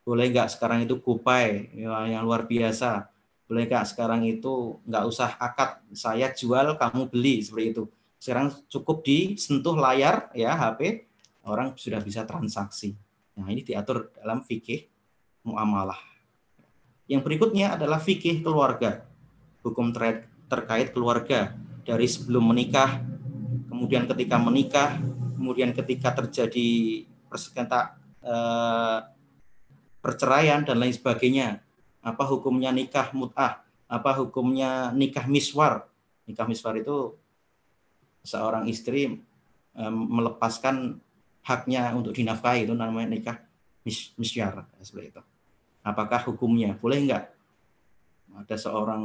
Boleh 0.06 0.30
nggak 0.30 0.54
sekarang 0.54 0.86
itu 0.86 1.02
kupai 1.02 1.74
ya, 1.74 2.06
yang 2.06 2.22
luar 2.22 2.46
biasa? 2.46 3.10
Boleh 3.50 3.66
nggak 3.66 3.98
sekarang 3.98 4.22
itu 4.30 4.78
nggak 4.86 5.04
usah 5.10 5.42
akad, 5.42 5.82
saya 5.90 6.30
jual, 6.30 6.78
kamu 6.78 7.10
beli 7.10 7.42
seperti 7.42 7.66
itu. 7.74 7.84
Sekarang 8.22 8.54
cukup 8.70 9.02
disentuh 9.02 9.74
layar 9.74 10.30
ya 10.38 10.54
HP, 10.54 11.10
orang 11.50 11.74
sudah 11.74 11.98
bisa 11.98 12.30
transaksi. 12.30 12.94
Nah 13.34 13.50
ini 13.50 13.66
diatur 13.66 14.14
dalam 14.14 14.46
fikih 14.46 14.86
muamalah. 15.42 15.98
Yang 17.10 17.26
berikutnya 17.26 17.74
adalah 17.74 17.98
fikih 17.98 18.46
keluarga. 18.46 19.02
Hukum 19.66 19.90
ter 19.90 20.30
terkait 20.48 20.96
keluarga 20.96 21.58
dari 21.88 22.04
sebelum 22.04 22.52
menikah, 22.52 23.00
kemudian 23.72 24.04
ketika 24.12 24.36
menikah, 24.36 25.00
kemudian 25.40 25.72
ketika 25.72 26.12
terjadi 26.12 27.08
persengketa 27.32 27.96
eh, 28.20 29.00
perceraian 30.04 30.68
dan 30.68 30.84
lain 30.84 30.92
sebagainya. 30.92 31.64
Apa 32.04 32.28
hukumnya 32.28 32.76
nikah 32.76 33.16
mut'ah? 33.16 33.64
Apa 33.88 34.20
hukumnya 34.20 34.92
nikah 34.92 35.24
miswar? 35.32 35.88
Nikah 36.28 36.44
miswar 36.44 36.76
itu 36.76 37.16
seorang 38.28 38.68
istri 38.68 39.24
eh, 39.80 39.94
melepaskan 39.96 41.00
haknya 41.48 41.96
untuk 41.96 42.12
dinafkahi 42.12 42.68
itu 42.68 42.76
namanya 42.76 43.16
nikah 43.16 43.38
misyar 44.20 44.68
seperti 44.84 45.16
itu 45.16 45.22
apakah 45.88 46.20
hukumnya 46.28 46.76
boleh 46.76 47.08
enggak 47.08 47.32
ada 48.36 48.56
seorang 48.60 49.04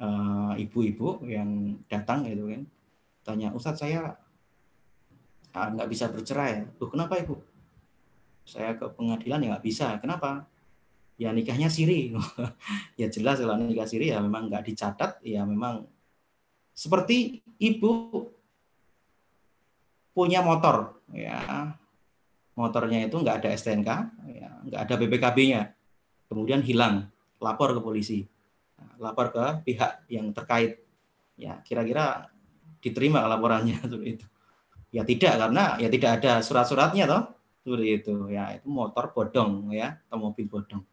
uh, 0.00 0.52
ibu-ibu 0.58 1.22
yang 1.26 1.78
datang 1.86 2.26
itu 2.26 2.48
kan 2.48 2.62
tanya 3.22 3.48
Ustadz 3.54 3.86
saya 3.86 4.16
uh, 5.54 5.68
nggak 5.72 5.88
bisa 5.88 6.10
bercerai 6.10 6.66
tuh 6.76 6.88
kenapa 6.90 7.20
ibu? 7.20 7.38
Saya 8.42 8.74
ke 8.74 8.90
pengadilan 8.90 9.38
ya 9.38 9.48
nggak 9.54 9.64
bisa. 9.64 9.96
Kenapa? 10.02 10.46
Ya 11.20 11.30
nikahnya 11.30 11.70
siri. 11.70 12.12
Ya 13.00 13.08
jelas 13.08 13.40
kalau 13.40 13.56
nikah 13.58 13.88
siri 13.88 14.12
ya 14.12 14.20
memang 14.20 14.52
nggak 14.52 14.68
dicatat 14.68 15.18
ya 15.24 15.42
memang 15.42 15.88
seperti 16.76 17.40
ibu 17.58 18.10
punya 20.12 20.44
motor 20.44 21.00
ya. 21.12 21.72
Motornya 22.52 23.08
itu 23.08 23.16
nggak 23.16 23.40
ada 23.40 23.48
STNK, 23.56 23.90
ya, 24.28 24.52
nggak 24.68 24.80
ada 24.84 24.94
BPKB-nya, 25.00 25.72
kemudian 26.28 26.60
hilang, 26.60 27.08
lapor 27.40 27.72
ke 27.72 27.80
polisi, 27.80 28.28
lapor 28.98 29.32
ke 29.34 29.44
pihak 29.66 30.06
yang 30.08 30.30
terkait, 30.30 30.82
ya 31.38 31.58
kira-kira 31.64 32.32
diterima 32.82 33.24
laporannya 33.26 33.78
seperti 33.90 34.20
itu. 34.20 34.26
Ya 34.92 35.02
tidak 35.08 35.40
karena 35.40 35.80
ya 35.80 35.88
tidak 35.88 36.10
ada 36.20 36.32
surat-suratnya 36.44 37.08
toh 37.08 37.22
seperti 37.62 38.02
itu 38.02 38.14
ya 38.28 38.58
itu 38.58 38.66
motor 38.68 39.14
bodong 39.14 39.72
ya 39.72 39.96
atau 40.10 40.18
mobil 40.28 40.44
bodong. 40.50 40.84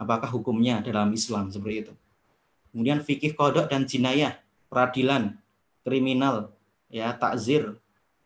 Apakah 0.00 0.30
hukumnya 0.32 0.80
dalam 0.80 1.12
Islam 1.12 1.52
seperti 1.52 1.76
itu? 1.90 1.94
Kemudian 2.72 3.04
fikih 3.04 3.38
kodok 3.38 3.70
dan 3.70 3.86
jinayah, 3.86 4.34
peradilan, 4.66 5.38
kriminal, 5.86 6.50
ya 6.90 7.14
takzir, 7.14 7.78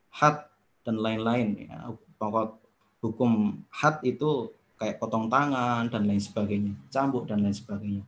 had 0.09 0.49
dan 0.87 0.97
lain-lain 0.97 1.69
ya 1.69 1.93
pokok 2.17 2.57
hukum 3.05 3.63
had 3.69 4.01
itu 4.03 4.51
kayak 4.79 4.99
potong 5.03 5.27
tangan 5.27 5.91
dan 5.91 6.07
lain 6.07 6.23
sebagainya, 6.23 6.75
cambuk 6.91 7.27
dan 7.27 7.43
lain 7.43 7.55
sebagainya. 7.55 8.03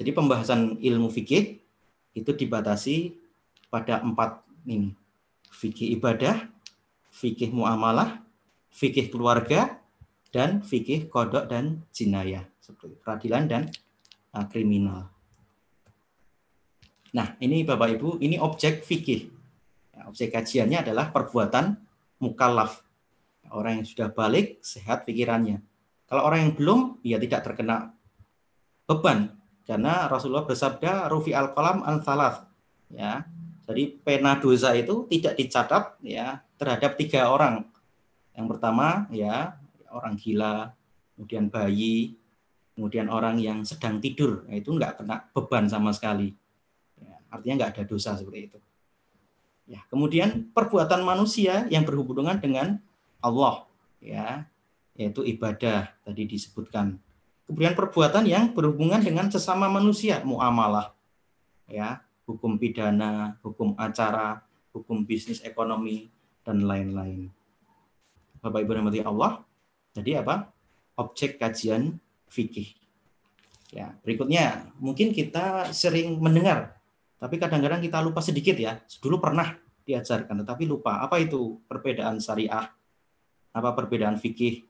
Jadi 0.00 0.16
pembahasan 0.16 0.80
ilmu 0.80 1.12
fikih 1.12 1.60
itu 2.16 2.30
dibatasi 2.32 3.20
pada 3.68 4.00
empat 4.00 4.40
ini. 4.64 4.96
Fikih 5.52 5.92
ibadah, 6.00 6.48
fikih 7.12 7.52
muamalah, 7.52 8.24
fikih 8.72 9.12
keluarga, 9.12 9.76
dan 10.32 10.64
fikih 10.64 11.12
kodok 11.12 11.52
dan 11.52 11.84
jinayah. 11.92 12.48
Seperti 12.64 12.96
peradilan 12.96 13.44
dan 13.44 13.62
uh, 14.32 14.48
kriminal. 14.48 15.12
Nah, 17.12 17.36
ini 17.44 17.60
Bapak 17.68 18.00
Ibu, 18.00 18.24
ini 18.24 18.40
objek 18.40 18.80
fikih. 18.88 19.28
Ya, 19.92 20.08
objek 20.08 20.32
kajiannya 20.32 20.80
adalah 20.80 21.12
perbuatan 21.12 21.76
mukallaf 22.24 22.80
Orang 23.50 23.82
yang 23.82 23.86
sudah 23.86 24.14
balik 24.14 24.62
sehat 24.62 25.02
pikirannya. 25.02 25.58
Kalau 26.06 26.22
orang 26.22 26.46
yang 26.46 26.52
belum, 26.54 26.80
ya 27.02 27.18
tidak 27.18 27.50
terkena 27.50 27.90
beban 28.86 29.39
karena 29.70 30.10
Rasulullah 30.10 30.42
bersabda 30.42 31.06
rufi 31.06 31.30
al 31.30 31.54
qalam 31.54 31.86
an 31.86 32.02
salas 32.02 32.42
ya. 32.90 33.22
Jadi 33.70 34.02
pena 34.02 34.34
dosa 34.34 34.74
itu 34.74 35.06
tidak 35.06 35.38
dicatat 35.38 35.94
ya 36.02 36.42
terhadap 36.58 36.98
tiga 36.98 37.30
orang. 37.30 37.62
Yang 38.34 38.46
pertama 38.50 39.06
ya 39.14 39.54
orang 39.94 40.18
gila, 40.18 40.74
kemudian 41.14 41.46
bayi, 41.46 42.18
kemudian 42.74 43.06
orang 43.06 43.38
yang 43.38 43.62
sedang 43.62 44.02
tidur, 44.02 44.42
nah, 44.50 44.58
itu 44.58 44.74
nggak 44.74 44.98
kena 44.98 45.30
beban 45.30 45.70
sama 45.70 45.94
sekali. 45.94 46.34
Ya, 46.98 47.14
artinya 47.30 47.62
nggak 47.62 47.70
ada 47.78 47.84
dosa 47.86 48.18
seperti 48.18 48.50
itu. 48.50 48.58
Ya, 49.70 49.86
kemudian 49.86 50.50
perbuatan 50.50 51.06
manusia 51.06 51.70
yang 51.70 51.86
berhubungan 51.86 52.42
dengan 52.42 52.82
Allah 53.22 53.70
ya 54.02 54.50
yaitu 54.98 55.22
ibadah 55.22 55.94
tadi 56.02 56.26
disebutkan. 56.26 56.98
Kemudian 57.50 57.74
perbuatan 57.74 58.30
yang 58.30 58.54
berhubungan 58.54 59.02
dengan 59.02 59.26
sesama 59.26 59.66
manusia, 59.66 60.22
muamalah 60.22 60.94
ya, 61.66 61.98
hukum 62.30 62.54
pidana, 62.62 63.34
hukum 63.42 63.74
acara, 63.74 64.38
hukum 64.70 65.02
bisnis 65.02 65.42
ekonomi 65.42 66.06
dan 66.46 66.62
lain-lain. 66.62 67.26
Bapak 68.38 68.62
Ibu 68.62 68.70
rahmati 68.70 69.02
Allah. 69.02 69.42
Jadi 69.98 70.14
apa? 70.14 70.46
Objek 70.94 71.42
kajian 71.42 71.98
fikih. 72.30 72.70
Ya, 73.74 73.98
berikutnya 74.06 74.70
mungkin 74.78 75.10
kita 75.10 75.74
sering 75.74 76.22
mendengar 76.22 76.78
tapi 77.20 77.36
kadang-kadang 77.36 77.84
kita 77.84 78.00
lupa 78.00 78.24
sedikit 78.24 78.56
ya. 78.56 78.80
Dulu 78.80 79.20
pernah 79.20 79.52
diajarkan 79.84 80.40
tetapi 80.40 80.64
lupa. 80.64 81.04
Apa 81.04 81.20
itu 81.20 81.60
perbedaan 81.68 82.16
syariah 82.16 82.70
apa 83.52 83.70
perbedaan 83.76 84.16
fikih? 84.16 84.64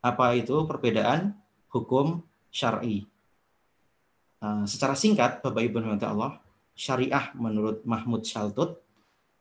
Apa 0.00 0.32
itu 0.38 0.54
perbedaan 0.64 1.36
hukum 1.72 2.20
syar'i? 2.52 3.08
Uh, 4.42 4.68
secara 4.68 4.92
singkat, 4.92 5.40
Bapak 5.40 5.62
Ibu 5.64 5.80
Allah, 5.80 6.38
syariah 6.76 7.30
menurut 7.34 7.80
Mahmud 7.86 8.22
Shaltut 8.26 8.80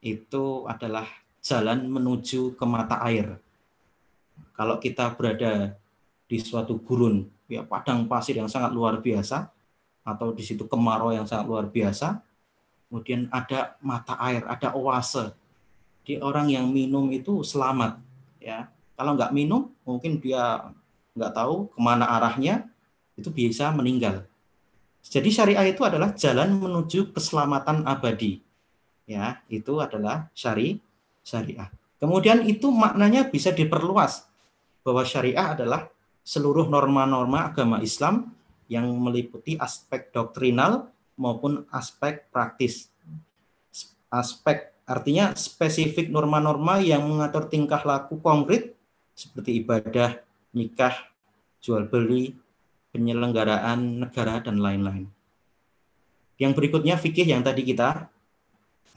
itu 0.02 0.66
adalah 0.66 1.06
jalan 1.42 1.90
menuju 1.90 2.54
ke 2.54 2.66
mata 2.70 3.02
air. 3.06 3.38
Kalau 4.54 4.78
kita 4.78 5.14
berada 5.18 5.74
di 6.30 6.38
suatu 6.38 6.78
gurun, 6.78 7.26
ya 7.50 7.66
padang 7.66 8.06
pasir 8.06 8.38
yang 8.38 8.50
sangat 8.50 8.72
luar 8.72 9.02
biasa, 9.02 9.50
atau 10.02 10.34
di 10.34 10.42
situ 10.46 10.66
kemarau 10.66 11.14
yang 11.14 11.26
sangat 11.26 11.46
luar 11.50 11.66
biasa, 11.70 12.22
kemudian 12.90 13.30
ada 13.34 13.78
mata 13.82 14.18
air, 14.22 14.46
ada 14.46 14.74
oase. 14.78 15.34
Di 16.02 16.18
orang 16.18 16.50
yang 16.50 16.70
minum 16.70 17.10
itu 17.14 17.46
selamat, 17.46 18.02
ya 18.42 18.70
kalau 18.98 19.18
nggak 19.18 19.34
minum 19.34 19.70
mungkin 19.86 20.18
dia 20.18 20.74
nggak 21.18 21.34
tahu 21.36 21.72
ke 21.72 21.80
mana 21.80 22.08
arahnya 22.08 22.68
itu 23.20 23.30
bisa 23.32 23.70
meninggal. 23.76 24.26
Jadi 25.02 25.30
syariah 25.34 25.66
itu 25.74 25.82
adalah 25.82 26.14
jalan 26.14 26.62
menuju 26.62 27.12
keselamatan 27.12 27.84
abadi. 27.90 28.40
Ya 29.10 29.42
itu 29.50 29.82
adalah 29.82 30.30
syari 30.38 30.80
syariah. 31.26 31.68
Kemudian 31.98 32.46
itu 32.46 32.70
maknanya 32.70 33.28
bisa 33.28 33.54
diperluas 33.54 34.26
bahwa 34.82 35.06
syariah 35.06 35.54
adalah 35.54 35.90
seluruh 36.22 36.70
norma-norma 36.70 37.50
agama 37.50 37.82
Islam 37.82 38.34
yang 38.70 38.88
meliputi 38.98 39.58
aspek 39.58 40.14
doktrinal 40.14 40.90
maupun 41.18 41.66
aspek 41.74 42.30
praktis. 42.32 42.90
Aspek 44.08 44.72
Artinya 44.92 45.32
spesifik 45.40 46.12
norma-norma 46.12 46.84
yang 46.84 47.08
mengatur 47.08 47.48
tingkah 47.48 47.80
laku 47.80 48.20
konkret 48.20 48.76
seperti 49.16 49.64
ibadah, 49.64 50.20
nikah, 50.52 50.96
jual 51.64 51.88
beli, 51.88 52.36
penyelenggaraan 52.92 54.04
negara 54.04 54.44
dan 54.44 54.60
lain-lain. 54.60 55.08
Yang 56.36 56.52
berikutnya 56.58 57.00
fikih 57.00 57.28
yang 57.28 57.46
tadi 57.46 57.64
kita 57.64 58.12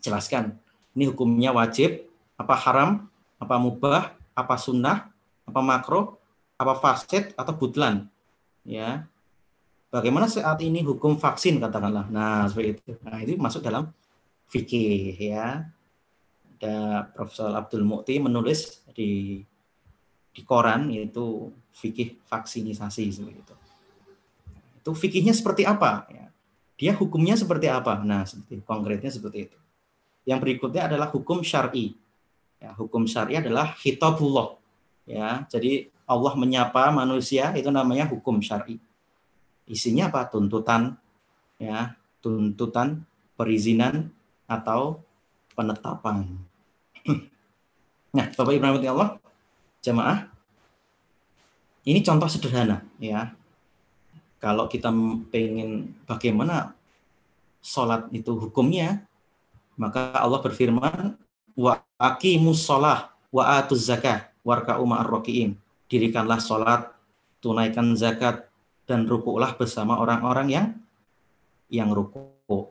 jelaskan. 0.03 0.59
Ini 0.95 1.11
hukumnya 1.11 1.55
wajib, 1.55 2.07
apa 2.35 2.55
haram, 2.57 3.07
apa 3.39 3.57
mubah, 3.59 4.17
apa 4.35 4.55
sunnah, 4.59 5.11
apa 5.45 5.61
makro, 5.61 6.19
apa 6.59 6.75
fasid 6.79 7.35
atau 7.37 7.53
butlan. 7.55 8.09
Ya. 8.65 9.07
Bagaimana 9.93 10.27
saat 10.27 10.59
ini 10.65 10.83
hukum 10.83 11.15
vaksin 11.15 11.63
katakanlah. 11.63 12.11
Nah, 12.11 12.51
seperti 12.51 12.83
itu. 12.83 12.93
Nah, 13.07 13.19
itu 13.23 13.39
masuk 13.39 13.63
dalam 13.63 13.95
fikih 14.51 15.15
ya. 15.15 15.71
Ada 16.59 17.11
Profesor 17.13 17.53
Abdul 17.55 17.85
Mukti 17.85 18.19
menulis 18.19 18.83
di 18.97 19.43
di 20.35 20.43
koran 20.43 20.91
yaitu 20.91 21.55
fikih 21.71 22.19
vaksinisasi 22.27 23.09
seperti 23.15 23.39
itu. 23.39 23.55
Itu 24.83 24.91
fikihnya 24.93 25.33
seperti 25.33 25.63
apa 25.65 26.11
ya 26.11 26.25
dia 26.75 26.93
hukumnya 26.95 27.39
seperti 27.39 27.71
apa? 27.71 28.03
Nah, 28.03 28.27
seperti 28.27 28.59
konkretnya 28.67 29.11
seperti 29.11 29.51
itu. 29.51 29.59
Yang 30.27 30.39
berikutnya 30.43 30.91
adalah 30.91 31.09
hukum 31.15 31.47
syar'i. 31.47 31.95
Ya, 32.59 32.75
hukum 32.75 33.07
syar'i 33.07 33.39
adalah 33.39 33.79
hitabullah. 33.79 34.59
Ya, 35.05 35.45
jadi 35.53 35.93
Allah 36.09 36.35
menyapa 36.35 36.91
manusia 36.91 37.53
itu 37.55 37.71
namanya 37.71 38.11
hukum 38.11 38.43
syar'i. 38.43 38.81
Isinya 39.71 40.11
apa? 40.11 40.27
Tuntutan, 40.27 40.99
ya, 41.61 41.95
tuntutan, 42.19 43.07
perizinan 43.39 44.11
atau 44.51 45.01
penetapan. 45.55 46.27
Nah, 48.15 48.31
Bapak 48.31 48.55
Ibu 48.55 48.79
Allah, 48.95 49.19
jemaah, 49.85 50.25
ini 51.85 52.01
contoh 52.01 52.25
sederhana, 52.33 52.81
ya 52.97 53.37
kalau 54.45 54.69
kita 54.69 54.93
pengen 55.33 55.97
bagaimana 56.05 56.77
sholat 57.65 58.13
itu 58.13 58.37
hukumnya, 58.37 59.09
maka 59.81 60.13
Allah 60.21 60.41
berfirman, 60.45 61.17
wa 61.57 61.81
aqimus 61.97 62.61
sholah 62.61 63.09
wa 63.33 63.57
atuz 63.57 63.89
zakah 63.89 64.29
warka'u 64.45 64.85
ma'ar. 64.85 65.09
Dirikanlah 65.89 66.45
sholat, 66.45 66.93
tunaikan 67.41 67.97
zakat, 67.97 68.45
dan 68.85 69.09
rukulah 69.09 69.57
bersama 69.57 69.97
orang-orang 69.97 70.49
yang 70.53 70.67
yang 71.73 71.89
ruku. 71.89 72.69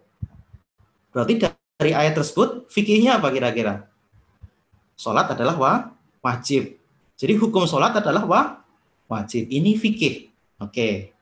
Berarti 1.09 1.41
dari 1.41 1.91
ayat 1.97 2.13
tersebut, 2.13 2.69
fikihnya 2.69 3.17
apa 3.17 3.33
kira-kira? 3.33 3.89
Sholat 4.93 5.33
adalah 5.33 5.57
wa, 5.57 5.73
wajib. 6.21 6.77
Jadi 7.17 7.33
hukum 7.37 7.65
sholat 7.69 7.93
adalah 7.97 8.23
wa, 8.25 8.41
wajib. 9.07 9.47
Ini 9.49 9.77
fikih. 9.77 10.33
Oke, 10.61 11.13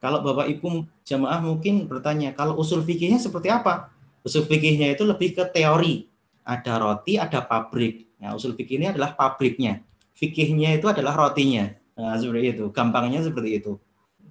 kalau 0.00 0.24
Bapak 0.24 0.48
Ibu 0.48 0.88
jamaah 1.04 1.44
mungkin 1.44 1.84
bertanya, 1.84 2.32
kalau 2.32 2.56
usul 2.56 2.80
fikihnya 2.80 3.20
seperti 3.20 3.52
apa? 3.52 3.92
Usul 4.24 4.48
fikihnya 4.48 4.96
itu 4.96 5.04
lebih 5.04 5.36
ke 5.36 5.44
teori. 5.52 6.08
Ada 6.40 6.80
roti, 6.80 7.20
ada 7.20 7.44
pabrik. 7.44 8.08
Nah, 8.16 8.32
usul 8.32 8.56
fikih 8.56 8.80
ini 8.80 8.88
adalah 8.88 9.12
pabriknya. 9.12 9.84
Fikihnya 10.16 10.80
itu 10.80 10.88
adalah 10.88 11.12
rotinya. 11.12 11.68
Nah, 12.00 12.16
seperti 12.16 12.56
itu. 12.56 12.64
Gampangnya 12.72 13.20
seperti 13.20 13.60
itu. 13.60 13.76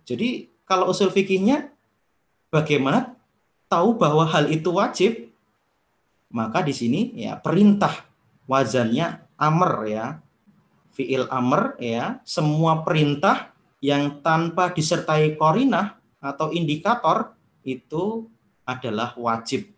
Jadi, 0.10 0.50
kalau 0.66 0.90
usul 0.90 1.14
fikihnya, 1.14 1.70
bagaimana 2.50 3.14
tahu 3.70 3.94
bahwa 3.94 4.26
hal 4.26 4.50
itu 4.50 4.74
wajib? 4.74 5.30
Maka 6.34 6.66
di 6.66 6.74
sini 6.74 7.14
ya 7.14 7.38
perintah 7.38 7.94
wazannya 8.50 9.22
amr 9.38 9.74
ya. 9.86 10.06
Fi'il 11.00 11.32
amr 11.32 11.80
ya, 11.80 12.20
semua 12.28 12.84
perintah 12.84 13.56
yang 13.80 14.20
tanpa 14.20 14.76
disertai 14.76 15.40
korinah 15.40 15.96
atau 16.20 16.52
indikator 16.52 17.40
itu 17.64 18.28
adalah 18.68 19.16
wajib. 19.16 19.72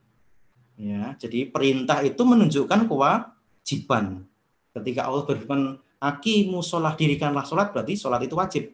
Ya, 0.82 1.14
jadi 1.22 1.46
perintah 1.46 2.02
itu 2.02 2.26
menunjukkan 2.26 2.90
kewajiban. 2.90 4.26
Ketika 4.74 5.06
Allah 5.06 5.30
berfirman, 5.30 5.78
"Aki 6.02 6.50
musolah 6.50 6.98
dirikanlah 6.98 7.46
sholat," 7.46 7.70
berarti 7.70 7.94
sholat 7.94 8.26
itu 8.26 8.34
wajib. 8.34 8.74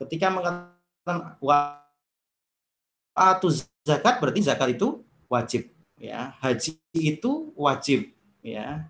Ketika 0.00 0.32
mengatakan 0.32 1.36
wa 1.36 1.84
zakat 3.84 4.24
berarti 4.24 4.40
zakat 4.40 4.80
itu 4.80 5.04
wajib. 5.28 5.68
Ya, 6.00 6.32
haji 6.40 6.80
itu 6.96 7.52
wajib. 7.60 8.08
Ya, 8.40 8.88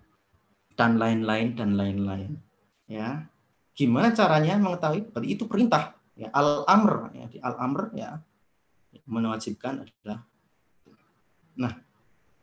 dan 0.79 0.95
lain-lain 0.95 1.59
dan 1.59 1.75
lain-lain. 1.75 2.44
Ya, 2.85 3.29
Gimana 3.75 4.15
caranya 4.15 4.55
mengetahui? 4.55 5.11
Berarti 5.11 5.27
itu 5.35 5.43
perintah. 5.51 5.99
Ya, 6.15 6.31
al-amr 6.31 7.11
ya, 7.11 7.27
di 7.27 7.37
al-amr 7.43 7.91
ya 7.91 8.23
mewajibkan 9.03 9.83
adalah 9.83 10.23
Nah, 11.59 11.75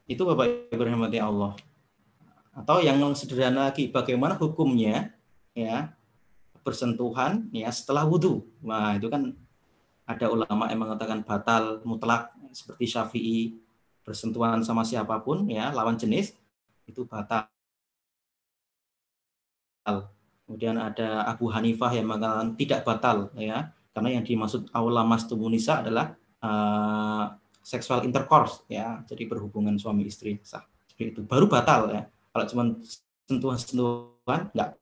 itu 0.04 0.20
Bapak 0.28 0.68
Ibu 0.68 0.82
rahmati 0.84 1.16
Allah. 1.16 1.56
Atau 2.52 2.84
yang 2.84 3.00
sederhana 3.16 3.72
lagi, 3.72 3.88
bagaimana 3.88 4.36
hukumnya 4.36 5.16
ya 5.56 5.96
bersentuhan 6.60 7.48
ya 7.48 7.72
setelah 7.72 8.04
wudhu. 8.04 8.44
Nah, 8.60 9.00
itu 9.00 9.08
kan 9.08 9.32
ada 10.04 10.28
ulama 10.28 10.68
yang 10.68 10.84
mengatakan 10.84 11.24
batal 11.24 11.80
mutlak 11.88 12.28
seperti 12.52 12.84
Syafi'i 12.84 13.40
bersentuhan 14.04 14.60
sama 14.60 14.84
siapa 14.84 15.16
pun 15.24 15.48
ya 15.48 15.72
lawan 15.72 15.96
jenis 15.96 16.36
itu 16.84 17.08
batal 17.08 17.48
Kemudian 20.52 20.76
ada 20.76 21.24
Abu 21.24 21.48
Hanifah 21.48 21.96
yang 21.96 22.12
mengatakan 22.12 22.52
tidak 22.60 22.84
batal 22.84 23.32
ya, 23.40 23.72
karena 23.96 24.20
yang 24.20 24.24
dimaksud 24.28 24.68
aula 24.76 25.00
mastumunisa 25.00 25.80
adalah 25.80 26.12
uh, 26.44 27.32
seksual 27.64 28.04
intercourse 28.04 28.60
ya, 28.68 29.00
jadi 29.08 29.24
berhubungan 29.24 29.80
suami 29.80 30.04
istri 30.04 30.36
sah. 30.44 30.60
Seperti 30.84 31.16
itu 31.16 31.24
baru 31.24 31.48
batal 31.48 31.88
ya. 31.88 32.04
Kalau 32.36 32.44
cuma 32.52 32.62
sentuhan-sentuhan 33.24 34.52
nggak 34.52 34.76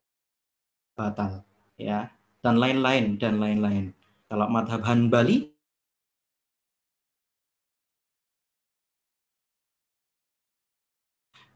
batal 0.98 1.46
ya 1.78 2.10
dan 2.42 2.58
lain-lain 2.58 3.14
dan 3.14 3.38
lain-lain. 3.38 3.94
Kalau 4.26 4.50
madhab 4.50 4.82
Hanbali 4.82 5.54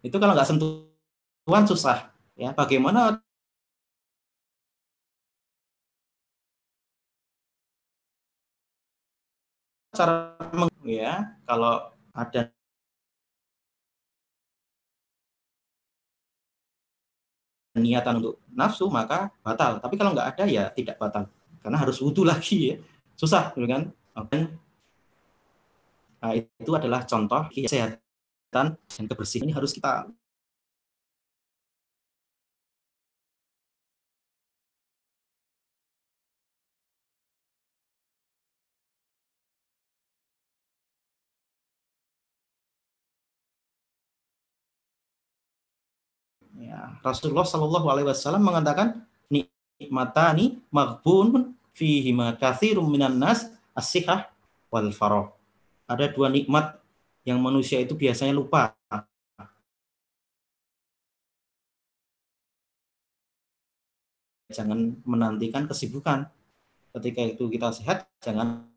itu 0.07 0.17
kalau 0.23 0.39
nggak 0.39 0.47
sentuhan 0.47 1.67
susah 1.67 2.15
ya 2.39 2.55
bagaimana 2.55 3.19
cara 9.95 10.35
ya 10.83 11.39
kalau 11.47 11.95
ada 12.11 12.51
niatan 17.75 18.23
untuk 18.23 18.39
nafsu 18.55 18.87
maka 18.91 19.31
batal. 19.43 19.83
Tapi 19.83 19.95
kalau 19.99 20.15
nggak 20.15 20.29
ada 20.35 20.45
ya 20.47 20.65
tidak 20.71 20.99
batal. 20.99 21.27
Karena 21.63 21.79
harus 21.79 21.99
wudhu 22.03 22.23
lagi 22.31 22.75
ya. 22.75 22.77
Susah 23.15 23.55
gitu 23.55 23.67
kan? 23.67 23.91
Nah, 26.25 26.33
itu 26.35 26.73
adalah 26.73 27.05
contoh 27.05 27.51
kesehatan 27.53 28.67
dan 28.79 29.05
kebersihan. 29.11 29.45
Ini 29.45 29.55
harus 29.55 29.77
kita 29.77 30.09
Rasulullah 47.01 47.49
Shallallahu 47.49 47.87
Alaihi 47.89 48.07
Wasallam 48.07 48.45
mengatakan 48.45 49.03
nikmatani 49.33 50.63
maghbun 50.69 51.57
fihi 51.75 52.15
ma 52.15 52.37
katsirum 52.37 52.87
minan 52.87 53.19
nas 53.19 53.51
as-sihah 53.75 54.31
wal 54.71 54.93
farah. 54.95 55.33
Ada 55.91 56.13
dua 56.13 56.31
nikmat 56.31 56.79
yang 57.25 57.41
manusia 57.41 57.81
itu 57.81 57.97
biasanya 57.97 58.37
lupa. 58.37 58.77
Jangan 64.53 65.03
menantikan 65.03 65.67
kesibukan. 65.67 66.31
Ketika 66.95 67.27
itu 67.27 67.51
kita 67.51 67.75
sehat, 67.75 68.07
jangan 68.23 68.71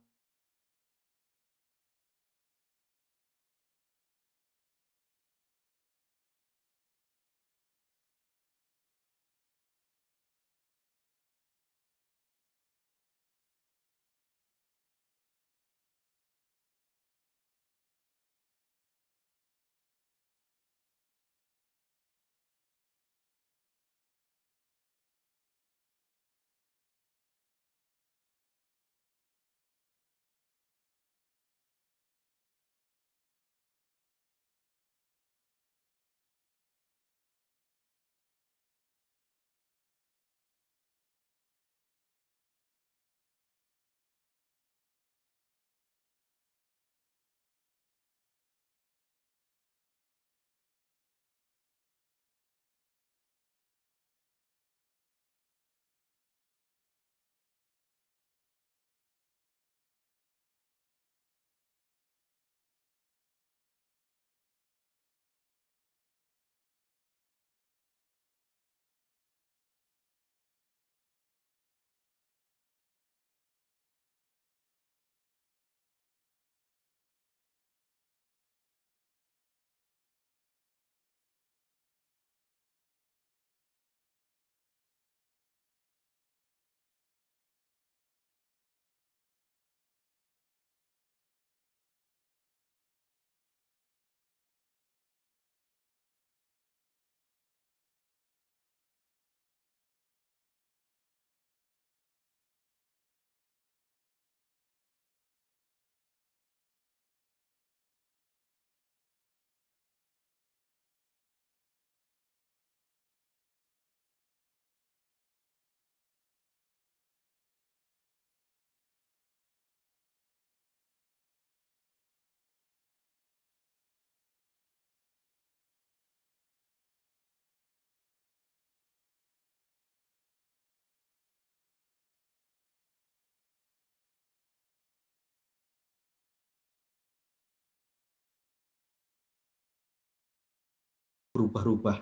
berubah-ubah. 141.37 142.01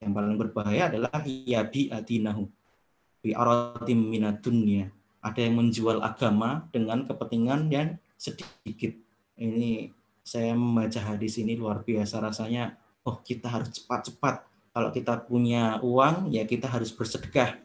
Yang 0.00 0.12
paling 0.16 0.38
berbahaya 0.40 0.88
adalah 0.88 1.20
yabi 1.28 1.92
adinahu 1.92 2.48
bi 3.20 3.36
aratim 3.36 4.08
minat 4.08 4.40
dunia. 4.40 4.88
Ada 5.20 5.44
yang 5.44 5.60
menjual 5.60 6.00
agama 6.00 6.64
dengan 6.72 7.04
kepentingan 7.04 7.68
yang 7.68 8.00
sedikit. 8.16 8.96
Ini 9.36 9.92
saya 10.24 10.56
membaca 10.56 11.00
hadis 11.02 11.36
ini 11.36 11.58
luar 11.60 11.84
biasa 11.84 12.24
rasanya. 12.24 12.78
Oh, 13.04 13.20
kita 13.20 13.50
harus 13.50 13.74
cepat-cepat. 13.76 14.46
Kalau 14.72 14.90
kita 14.94 15.18
punya 15.26 15.82
uang, 15.82 16.30
ya 16.30 16.46
kita 16.46 16.70
harus 16.70 16.94
bersedekah. 16.94 17.58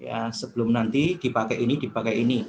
Ya, 0.00 0.30
sebelum 0.32 0.72
nanti 0.72 1.18
dipakai 1.18 1.58
ini, 1.60 1.76
dipakai 1.76 2.14
ini. 2.16 2.46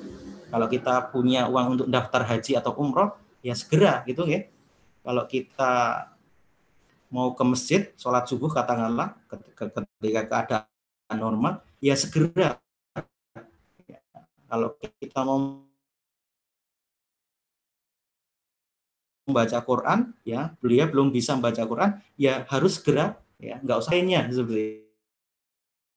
Kalau 0.52 0.68
kita 0.70 1.10
punya 1.10 1.50
uang 1.50 1.80
untuk 1.80 1.88
daftar 1.90 2.24
haji 2.28 2.60
atau 2.60 2.76
umroh, 2.78 3.18
ya 3.42 3.58
segera 3.58 4.06
gitu 4.06 4.30
ya. 4.30 4.46
Kalau 5.02 5.26
kita 5.26 5.74
mau 7.12 7.36
ke 7.36 7.44
masjid, 7.44 7.92
sholat 8.00 8.24
subuh 8.26 8.48
katakanlah 8.48 9.20
ketika 9.28 10.24
keadaan 10.26 11.18
normal, 11.20 11.60
ya 11.84 11.94
segera. 12.00 12.58
Kalau 14.48 14.76
kita 14.80 15.20
mau 15.24 15.64
membaca 19.28 19.60
Quran, 19.64 20.00
ya 20.28 20.56
beliau 20.60 20.88
belum 20.88 21.08
bisa 21.12 21.36
membaca 21.36 21.64
Quran, 21.64 22.00
ya 22.16 22.44
harus 22.48 22.80
segera, 22.80 23.20
ya 23.40 23.60
nggak 23.60 23.78
usah 23.80 23.92
lainnya 23.92 24.28
seperti 24.32 24.88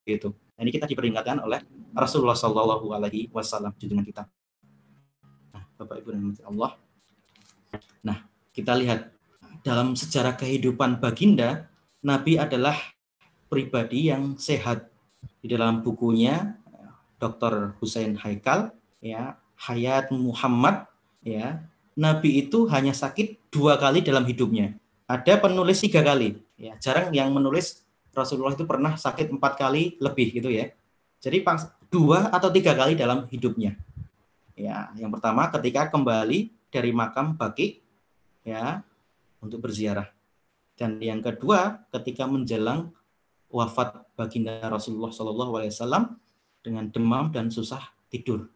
itu. 0.07 0.31
Nah, 0.55 0.61
ini 0.63 0.71
kita 0.71 0.87
diperingatkan 0.87 1.43
oleh 1.43 1.63
Rasulullah 1.95 2.39
Shallallahu 2.39 2.95
Alaihi 2.95 3.27
Wasallam 3.35 3.75
dengan 3.75 4.07
kita. 4.07 4.27
Bapak 5.75 5.99
Ibu 5.99 6.15
dan 6.15 6.31
Allah. 6.47 6.79
Nah, 8.07 8.23
kita 8.55 8.79
lihat 8.79 9.11
dalam 9.65 9.97
sejarah 9.97 10.37
kehidupan 10.37 11.01
baginda, 11.01 11.69
Nabi 12.05 12.37
adalah 12.37 12.77
pribadi 13.49 14.13
yang 14.13 14.37
sehat. 14.37 14.93
Di 15.41 15.49
dalam 15.53 15.85
bukunya 15.85 16.57
Dr. 17.21 17.77
Hussein 17.81 18.17
Haikal, 18.17 18.73
ya, 19.01 19.37
Hayat 19.57 20.13
Muhammad, 20.13 20.89
ya, 21.25 21.65
Nabi 21.97 22.45
itu 22.45 22.69
hanya 22.69 22.93
sakit 22.93 23.53
dua 23.53 23.77
kali 23.81 24.05
dalam 24.05 24.25
hidupnya. 24.25 24.77
Ada 25.05 25.41
penulis 25.41 25.85
tiga 25.85 26.01
kali, 26.01 26.41
ya, 26.57 26.77
jarang 26.81 27.13
yang 27.13 27.29
menulis 27.33 27.85
Rasulullah 28.15 28.55
itu 28.55 28.65
pernah 28.65 28.95
sakit 28.95 29.29
empat 29.35 29.59
kali 29.59 29.99
lebih 29.99 30.39
gitu 30.39 30.49
ya. 30.49 30.71
Jadi 31.19 31.43
dua 31.91 32.31
atau 32.31 32.49
tiga 32.49 32.73
kali 32.73 32.95
dalam 32.95 33.27
hidupnya. 33.29 33.75
Ya, 34.55 34.95
yang 34.95 35.11
pertama 35.11 35.51
ketika 35.51 35.91
kembali 35.91 36.55
dari 36.71 36.91
makam 36.95 37.35
Baki 37.35 37.83
ya 38.47 38.87
untuk 39.45 39.61
berziarah. 39.61 40.09
Dan 40.75 40.99
yang 40.99 41.23
kedua 41.23 41.87
ketika 41.93 42.27
menjelang 42.27 42.91
wafat 43.53 44.03
baginda 44.19 44.59
Rasulullah 44.67 45.13
Wasallam 45.13 46.19
dengan 46.65 46.91
demam 46.91 47.31
dan 47.31 47.53
susah 47.53 47.85
tidur. 48.11 48.51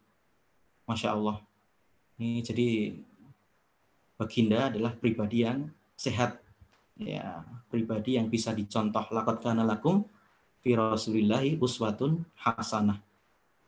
Masya 0.88 1.14
Allah. 1.14 1.44
Ini 2.18 2.42
jadi 2.42 2.98
baginda 4.18 4.72
adalah 4.72 4.96
pribadi 4.96 5.46
yang 5.46 5.70
sehat, 5.94 6.42
ya 6.98 7.46
pribadi 7.70 8.18
yang 8.18 8.26
bisa 8.26 8.50
dicontoh 8.50 9.06
lakot 9.14 9.38
kana 9.38 9.62
lakum 9.62 10.02
fi 10.58 10.74
rasulillahi 10.74 11.62
uswatun 11.62 12.26
hasanah 12.42 12.98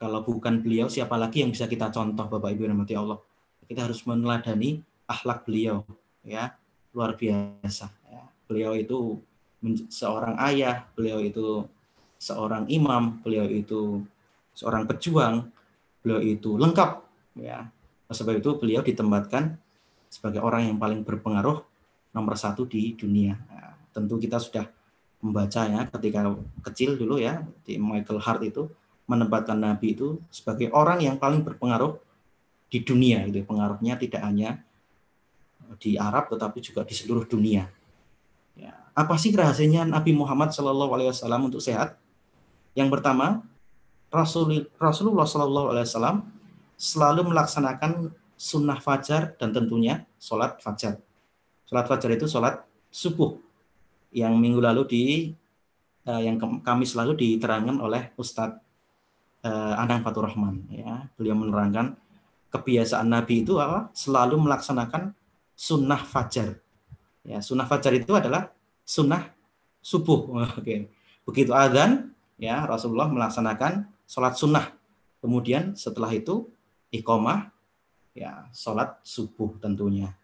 kalau 0.00 0.24
bukan 0.24 0.64
beliau, 0.64 0.88
siapa 0.88 1.12
lagi 1.20 1.44
yang 1.44 1.52
bisa 1.52 1.68
kita 1.68 1.92
contoh 1.92 2.24
Bapak 2.24 2.56
Ibu 2.56 2.72
dan 2.72 2.80
Allah? 2.96 3.20
Kita 3.68 3.84
harus 3.84 4.00
meneladani 4.08 4.80
akhlak 5.04 5.44
beliau, 5.44 5.84
ya 6.24 6.56
luar 6.94 7.14
biasa. 7.14 7.90
Ya. 8.10 8.22
Beliau 8.46 8.72
itu 8.74 9.18
seorang 9.92 10.36
ayah, 10.50 10.88
beliau 10.96 11.20
itu 11.22 11.64
seorang 12.20 12.66
imam, 12.68 13.20
beliau 13.22 13.46
itu 13.46 14.04
seorang 14.56 14.84
pejuang, 14.84 15.48
beliau 16.04 16.20
itu 16.20 16.56
lengkap, 16.58 17.00
ya. 17.38 17.70
Sebab 18.10 18.42
itu 18.42 18.58
beliau 18.58 18.82
ditempatkan 18.82 19.54
sebagai 20.10 20.42
orang 20.42 20.66
yang 20.66 20.76
paling 20.82 21.06
berpengaruh 21.06 21.62
nomor 22.10 22.34
satu 22.34 22.66
di 22.66 22.98
dunia. 22.98 23.38
Ya, 23.46 23.78
tentu 23.94 24.18
kita 24.18 24.42
sudah 24.42 24.66
membaca 25.20 25.68
ya 25.68 25.84
ketika 25.86 26.32
kecil 26.64 26.96
dulu 26.96 27.20
ya 27.20 27.44
di 27.62 27.76
Michael 27.76 28.18
Hart 28.24 28.42
itu 28.42 28.72
menempatkan 29.04 29.58
Nabi 29.60 29.92
itu 29.92 30.16
sebagai 30.32 30.72
orang 30.72 31.04
yang 31.04 31.20
paling 31.20 31.44
berpengaruh 31.44 32.00
di 32.72 32.80
dunia 32.80 33.26
itu 33.28 33.44
pengaruhnya 33.44 34.00
tidak 34.00 34.22
hanya 34.24 34.64
di 35.78 36.00
Arab 36.00 36.32
tetapi 36.32 36.58
juga 36.58 36.82
di 36.82 36.94
seluruh 36.96 37.28
dunia. 37.28 37.68
Ya. 38.58 38.74
Apa 38.96 39.14
sih 39.20 39.30
rahasianya 39.30 39.86
Nabi 39.86 40.16
Muhammad 40.16 40.50
Shallallahu 40.50 40.92
Alaihi 40.96 41.10
Wasallam 41.14 41.46
untuk 41.46 41.62
sehat? 41.62 42.00
Yang 42.74 42.98
pertama, 42.98 43.46
Rasul, 44.10 44.66
Rasulullah 44.80 45.26
Shallallahu 45.26 45.68
Alaihi 45.70 45.86
Wasallam 45.86 46.16
selalu 46.74 47.30
melaksanakan 47.30 48.10
sunnah 48.40 48.80
fajar 48.80 49.36
dan 49.36 49.52
tentunya 49.52 50.08
sholat 50.16 50.58
fajar. 50.64 50.96
Sholat 51.68 51.86
fajar 51.86 52.10
itu 52.16 52.26
sholat 52.26 52.64
subuh 52.90 53.38
yang 54.10 54.34
minggu 54.34 54.58
lalu 54.58 54.82
di 54.88 55.04
uh, 56.08 56.18
yang 56.18 56.40
kami 56.40 56.82
selalu 56.88 57.14
diterangkan 57.14 57.78
oleh 57.78 58.10
Ustadz 58.18 58.58
uh, 59.46 59.74
Anang 59.78 60.02
Fatur 60.02 60.26
Rahman 60.26 60.66
ya 60.70 61.06
beliau 61.14 61.38
menerangkan 61.38 61.94
kebiasaan 62.50 63.06
Nabi 63.06 63.46
itu 63.46 63.62
apa 63.62 63.94
selalu 63.94 64.42
melaksanakan 64.42 65.14
sunnah 65.60 66.00
fajar. 66.00 66.56
Ya 67.20 67.44
sunnah 67.44 67.68
fajar 67.68 67.92
itu 67.92 68.16
adalah 68.16 68.48
sunnah 68.88 69.28
subuh. 69.84 70.32
Oke. 70.56 70.88
Begitu 71.28 71.52
adzan 71.52 72.16
ya 72.40 72.64
Rasulullah 72.64 73.12
melaksanakan 73.12 73.84
sholat 74.08 74.40
sunnah. 74.40 74.72
Kemudian 75.20 75.76
setelah 75.76 76.08
itu 76.16 76.48
iqomah 76.88 77.52
ya 78.16 78.48
sholat 78.56 78.96
subuh 79.04 79.60
tentunya. 79.60 80.16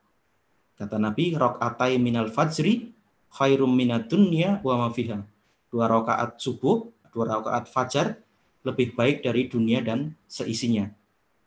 Kata 0.81 0.97
Nabi 0.97 1.37
rokaatai 1.37 2.01
minal 2.01 2.33
fajri 2.33 2.97
khairum 3.29 3.77
minat 3.77 4.09
dunya 4.09 4.65
wa 4.65 4.89
mafiha 4.89 5.21
dua 5.69 5.85
rakaat 5.93 6.41
subuh 6.41 6.89
dua 7.13 7.37
rakaat 7.37 7.69
fajar 7.69 8.17
lebih 8.65 8.97
baik 8.97 9.21
dari 9.21 9.53
dunia 9.53 9.85
dan 9.85 10.17
seisinya. 10.25 10.89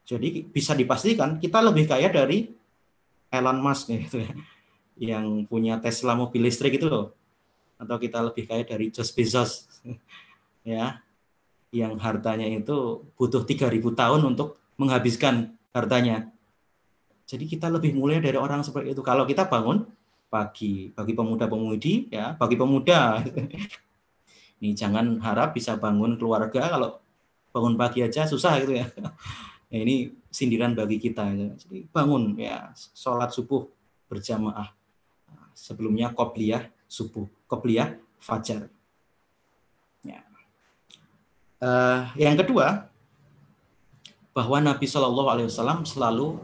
Jadi 0.06 0.46
bisa 0.46 0.78
dipastikan 0.78 1.42
kita 1.42 1.62
lebih 1.62 1.90
kaya 1.90 2.10
dari 2.10 2.59
Elon 3.30 3.62
Musk 3.62 3.94
gitu 3.94 4.26
ya, 4.26 4.34
yang 4.98 5.46
punya 5.46 5.78
Tesla 5.78 6.18
mobil 6.18 6.46
listrik 6.50 6.82
itu 6.82 6.90
loh. 6.90 7.14
Atau 7.80 7.96
kita 8.02 8.20
lebih 8.26 8.50
kaya 8.50 8.68
dari 8.68 8.92
Jeff 8.92 9.14
Bezos 9.16 9.70
ya, 10.68 11.00
yang 11.70 11.96
hartanya 12.02 12.50
itu 12.50 13.06
butuh 13.16 13.46
3000 13.46 13.70
tahun 13.94 14.22
untuk 14.26 14.58
menghabiskan 14.76 15.54
hartanya. 15.72 16.34
Jadi 17.30 17.46
kita 17.46 17.70
lebih 17.70 17.94
mulia 17.94 18.18
dari 18.18 18.42
orang 18.42 18.66
seperti 18.66 18.98
itu. 18.98 19.06
Kalau 19.06 19.30
kita 19.30 19.46
bangun 19.46 19.86
pagi, 20.34 20.90
bagi 20.94 21.14
pemuda-pemudi 21.14 22.10
ya, 22.10 22.34
bagi 22.34 22.58
pemuda. 22.58 23.22
Ini 24.60 24.76
jangan 24.76 25.22
harap 25.24 25.56
bisa 25.56 25.78
bangun 25.78 26.18
keluarga 26.18 26.68
kalau 26.68 27.00
bangun 27.54 27.78
pagi 27.78 28.02
aja 28.02 28.26
susah 28.26 28.58
gitu 28.66 28.82
ya. 28.82 28.90
Ya 29.70 29.80
ini 29.86 30.14
sindiran 30.34 30.74
bagi 30.74 30.98
kita. 30.98 31.24
Ya. 31.34 31.54
Jadi 31.56 31.86
bangun 31.94 32.36
ya 32.36 32.74
sholat 32.94 33.30
subuh 33.34 33.70
berjamaah. 34.10 34.74
Sebelumnya 35.54 36.12
kopliyah 36.12 36.68
subuh, 36.90 37.30
kopliyah 37.46 37.96
fajar. 38.18 38.68
Ya. 40.02 40.26
Uh, 41.62 42.10
yang 42.18 42.34
kedua, 42.40 42.90
bahwa 44.34 44.58
Nabi 44.64 44.88
Shallallahu 44.88 45.30
Alaihi 45.30 45.48
Wasallam 45.52 45.84
selalu 45.84 46.40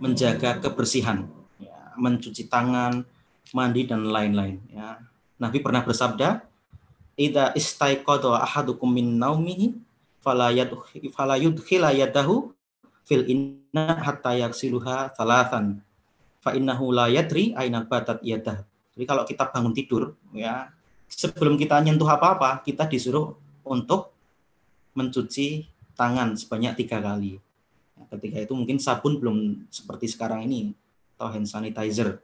menjaga 0.00 0.58
kebersihan, 0.58 1.28
ya, 1.60 1.94
mencuci 2.00 2.48
tangan, 2.48 3.04
mandi 3.52 3.86
dan 3.86 4.08
lain-lain. 4.08 4.58
Ya. 4.72 4.98
Nabi 5.36 5.60
pernah 5.60 5.84
bersabda, 5.84 6.42
"Ida 7.14 7.52
istaiqadha 7.52 8.40
ahadukum 8.40 8.88
min 8.88 9.20
naumihi 9.20 9.76
fala 10.24 11.36
yudkhila 11.36 11.92
yadahu 11.92 12.56
fil 13.04 13.24
inna 13.28 14.00
hatta 14.00 14.32
yaksiluha 14.40 15.12
thalathan 15.12 15.84
fa 16.40 16.56
innahu 16.56 16.92
la 16.92 17.12
yadri 17.12 17.52
aina 17.52 17.84
batat 17.84 18.24
yadah. 18.24 18.64
Jadi 18.96 19.04
kalau 19.04 19.28
kita 19.28 19.52
bangun 19.52 19.76
tidur 19.76 20.16
ya 20.32 20.72
sebelum 21.08 21.60
kita 21.60 21.80
nyentuh 21.84 22.08
apa-apa 22.08 22.64
kita 22.64 22.88
disuruh 22.88 23.36
untuk 23.64 24.16
mencuci 24.96 25.68
tangan 25.94 26.38
sebanyak 26.38 26.84
tiga 26.84 27.04
kali. 27.04 27.38
Ya, 27.94 28.02
ketika 28.16 28.36
itu 28.42 28.52
mungkin 28.56 28.82
sabun 28.82 29.22
belum 29.22 29.68
seperti 29.70 30.10
sekarang 30.10 30.46
ini 30.46 30.74
atau 31.14 31.30
hand 31.30 31.46
sanitizer 31.46 32.18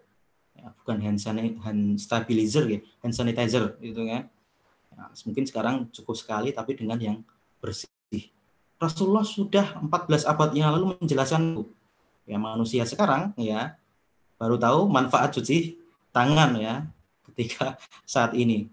ya, 0.59 0.75
bukan 0.83 0.99
hand, 0.99 1.19
hand 1.63 1.83
stabilizer 2.03 2.67
ya 2.67 2.79
hand 3.07 3.15
sanitizer 3.15 3.79
itu 3.79 4.03
kan 4.03 4.27
ya, 4.91 5.03
mungkin 5.31 5.45
sekarang 5.47 5.87
cukup 5.95 6.19
sekali 6.19 6.51
tapi 6.51 6.75
dengan 6.75 6.99
yang 6.99 7.19
bersih. 7.61 7.89
Rasulullah 8.81 9.25
sudah 9.25 9.77
14 9.85 10.25
abad 10.25 10.51
yang 10.57 10.73
lalu 10.73 10.97
menjelaskan 10.97 11.63
ya 12.25 12.41
manusia 12.41 12.89
sekarang 12.89 13.37
ya 13.37 13.77
baru 14.41 14.57
tahu 14.57 14.89
manfaat 14.89 15.37
cuci 15.37 15.77
tangan 16.17 16.57
ya 16.57 16.89
ketika 17.31 17.77
saat 18.05 18.35
ini. 18.35 18.69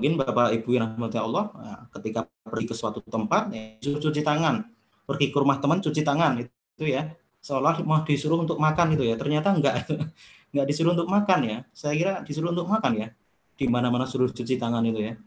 Mungkin 0.00 0.16
Bapak 0.16 0.56
Ibu 0.56 0.80
yang 0.80 0.96
rahmati 0.96 1.20
Allah, 1.20 1.52
ya, 1.52 1.74
ketika 2.00 2.24
pergi 2.40 2.72
ke 2.72 2.74
suatu 2.76 3.04
tempat, 3.04 3.52
ya, 3.52 3.76
cuci 3.84 4.24
tangan. 4.24 4.64
Pergi 5.04 5.28
ke 5.28 5.36
rumah 5.36 5.60
teman, 5.60 5.84
cuci 5.84 6.00
tangan. 6.00 6.40
Itu 6.40 6.88
ya, 6.88 7.12
seolah 7.44 7.84
mau 7.84 8.00
disuruh 8.00 8.40
untuk 8.40 8.56
makan 8.56 8.96
itu 8.96 9.04
ya. 9.04 9.20
Ternyata 9.20 9.52
enggak. 9.52 9.84
enggak 10.56 10.66
disuruh 10.72 10.96
untuk 10.96 11.04
makan 11.04 11.38
ya. 11.44 11.58
Saya 11.76 11.92
kira 12.00 12.12
disuruh 12.24 12.48
untuk 12.48 12.64
makan 12.64 12.96
ya. 12.96 13.08
Di 13.60 13.68
mana-mana 13.68 14.08
suruh 14.08 14.32
cuci 14.32 14.56
tangan 14.56 14.80
itu 14.88 15.04
ya. 15.04 15.20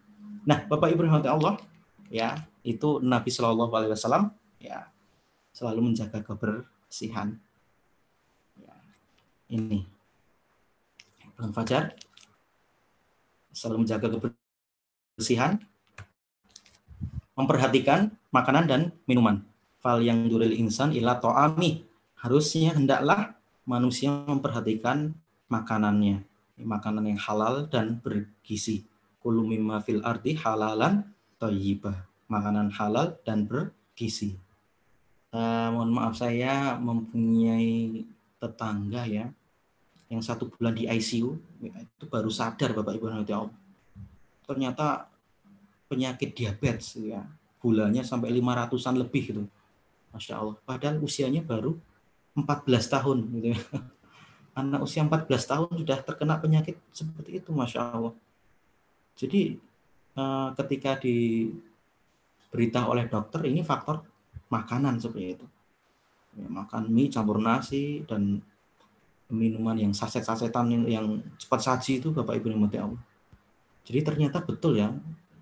Nah, 0.49 0.65
Bapak 0.65 0.89
Ibu 0.89 1.05
rahmati 1.05 1.29
Allah, 1.29 1.61
ya, 2.09 2.33
itu 2.63 3.03
Nabi 3.03 3.29
Shallallahu 3.29 3.71
alaihi 3.75 3.91
wasallam 3.91 4.31
ya 4.57 4.87
selalu 5.53 5.93
menjaga 5.93 6.23
kebersihan. 6.23 7.37
Ya, 8.57 8.73
ini. 9.51 9.85
Bang 11.37 11.51
Fajar 11.51 11.93
selalu 13.53 13.85
menjaga 13.85 14.07
kebersihan, 14.09 15.61
memperhatikan 17.37 18.15
makanan 18.33 18.65
dan 18.65 18.81
minuman. 19.05 19.45
Fal 19.83 20.01
yang 20.01 20.25
duril 20.31 20.55
insan 20.55 20.95
ila 20.95 21.19
to'ami. 21.19 21.85
Harusnya 22.17 22.71
hendaklah 22.73 23.35
manusia 23.67 24.09
memperhatikan 24.09 25.11
makanannya. 25.51 26.23
Makanan 26.55 27.11
yang 27.11 27.19
halal 27.19 27.67
dan 27.67 27.99
bergizi. 27.99 28.87
Kulu 29.19 29.43
mimma 29.43 29.83
fil 29.83 29.99
ardi 30.05 30.39
halalan 30.39 31.03
toyibah. 31.35 32.12
Makanan 32.31 32.73
halal 32.73 33.19
dan 33.27 33.45
bergizi. 33.45 34.39
Uh, 35.33 35.73
mohon 35.73 35.97
maaf 35.97 36.13
saya 36.13 36.77
mempunyai 36.77 38.05
tetangga 38.37 39.09
ya 39.09 39.25
yang 40.13 40.21
satu 40.21 40.45
bulan 40.45 40.77
di 40.77 40.85
ICU 40.85 41.29
itu 41.65 42.05
baru 42.05 42.29
sadar 42.29 42.77
Bapak 42.77 42.93
Ibu 43.01 43.09
nanti 43.09 43.33
Allah. 43.33 43.49
Ternyata 44.45 45.09
penyakit 45.89 46.37
diabetes 46.37 47.01
ya. 47.01 47.25
Gulanya 47.57 48.05
sampai 48.05 48.29
500-an 48.29 48.95
lebih 48.99 49.23
gitu. 49.33 49.43
Masya 50.13 50.33
Allah. 50.37 50.55
Padahal 50.61 51.01
usianya 51.01 51.41
baru 51.41 51.73
14 52.37 52.93
tahun 52.93 53.17
gitu 53.39 53.47
ya. 53.57 53.59
Anak 54.59 54.85
usia 54.85 55.01
14 55.01 55.25
tahun 55.25 55.69
sudah 55.81 55.97
terkena 56.05 56.37
penyakit 56.37 56.77
seperti 56.93 57.41
itu 57.41 57.49
Masya 57.49 57.79
Allah. 57.81 58.13
Jadi 59.17 59.57
eh, 60.13 60.49
ketika 60.61 61.01
diberitahu 62.53 62.85
oleh 62.93 63.09
dokter 63.09 63.49
ini 63.49 63.65
faktor 63.65 64.05
makanan 64.53 65.01
seperti 65.01 65.41
itu 65.41 65.45
ya, 66.37 66.45
makan 66.45 66.93
mie 66.93 67.09
campur 67.09 67.41
nasi 67.41 68.05
dan 68.05 68.37
minuman 69.33 69.73
yang 69.73 69.89
saset-sasetan 69.89 70.69
yang, 70.69 70.83
yang 70.85 71.07
cepat 71.41 71.65
saji 71.65 71.97
itu 71.97 72.13
Bapak 72.13 72.37
Ibu 72.37 72.53
yang 72.53 72.69
Allah. 72.69 73.01
Jadi 73.81 73.99
ternyata 74.05 74.45
betul 74.45 74.77
ya. 74.77 74.93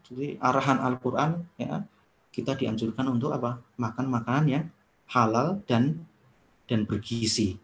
Jadi 0.08 0.40
arahan 0.40 0.80
Al-Qur'an 0.80 1.44
ya 1.60 1.84
kita 2.32 2.56
dianjurkan 2.56 3.12
untuk 3.12 3.36
apa? 3.36 3.60
Makan 3.76 4.08
makanan 4.08 4.46
yang 4.48 4.66
halal 5.12 5.60
dan 5.68 6.08
dan 6.72 6.88
bergizi. 6.88 7.60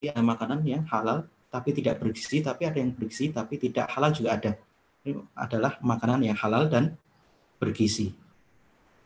Ya, 0.00 0.16
ada 0.16 0.24
makanan 0.24 0.64
yang 0.64 0.88
halal 0.88 1.28
tapi 1.52 1.76
tidak 1.76 2.00
bergizi, 2.00 2.40
tapi 2.40 2.64
ada 2.64 2.80
yang 2.80 2.96
bergizi 2.96 3.28
tapi 3.28 3.60
tidak 3.60 3.92
halal 3.92 4.08
juga 4.16 4.40
ada. 4.40 4.52
Ini 5.04 5.20
adalah 5.36 5.76
makanan 5.84 6.24
yang 6.24 6.38
halal 6.40 6.72
dan 6.72 6.96
bergizi. 7.62 8.10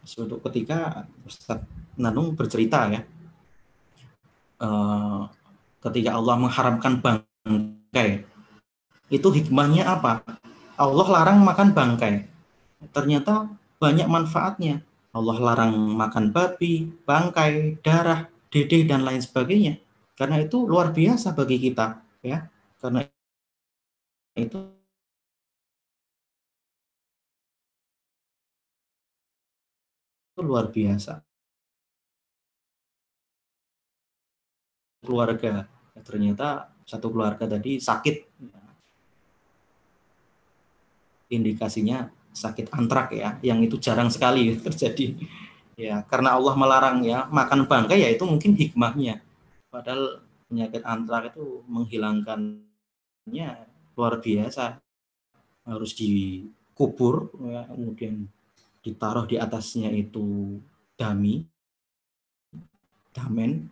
Suatu 0.00 0.40
ketika 0.48 1.04
Ustaz 1.28 1.60
Nanung 2.00 2.32
bercerita 2.32 2.88
ya, 2.88 3.04
uh, 4.64 5.28
ketika 5.84 6.16
Allah 6.16 6.40
mengharamkan 6.40 7.04
bangkai. 7.04 8.24
Itu 9.12 9.28
hikmahnya 9.28 9.84
apa? 9.84 10.24
Allah 10.80 11.08
larang 11.12 11.44
makan 11.44 11.76
bangkai. 11.76 12.24
Ternyata 12.96 13.52
banyak 13.76 14.08
manfaatnya. 14.08 14.80
Allah 15.12 15.36
larang 15.40 15.72
makan 15.96 16.32
babi, 16.32 16.92
bangkai, 17.08 17.80
darah, 17.80 18.28
dedeh 18.52 18.84
dan 18.84 19.04
lain 19.04 19.20
sebagainya. 19.20 19.80
Karena 20.16 20.40
itu 20.44 20.64
luar 20.64 20.92
biasa 20.92 21.32
bagi 21.32 21.56
kita, 21.56 22.00
ya. 22.20 22.48
Karena 22.76 23.04
itu 24.36 24.75
luar 30.42 30.68
biasa. 30.68 31.24
Keluarga. 35.00 35.64
Ternyata 36.04 36.76
satu 36.84 37.08
keluarga 37.08 37.48
tadi 37.48 37.80
sakit. 37.80 38.16
Indikasinya 41.32 42.06
sakit 42.36 42.70
antrak 42.70 43.16
ya 43.16 43.40
yang 43.40 43.64
itu 43.64 43.80
jarang 43.80 44.12
sekali 44.12 44.52
terjadi. 44.66 45.16
Ya 45.76 46.04
karena 46.08 46.36
Allah 46.36 46.54
melarang 46.56 47.04
ya 47.04 47.28
makan 47.28 47.68
bangkai 47.68 48.00
ya 48.04 48.08
itu 48.12 48.24
mungkin 48.28 48.56
hikmahnya. 48.56 49.20
Padahal 49.72 50.24
penyakit 50.48 50.82
antrak 50.84 51.32
itu 51.32 51.64
menghilangkannya 51.68 53.48
luar 53.96 54.14
biasa. 54.20 54.80
Harus 55.66 55.98
dikubur 55.98 57.34
ya, 57.42 57.66
kemudian 57.66 58.30
ditaruh 58.86 59.26
di 59.26 59.34
atasnya 59.34 59.90
itu 59.90 60.56
dami 60.94 61.42
damen 63.10 63.66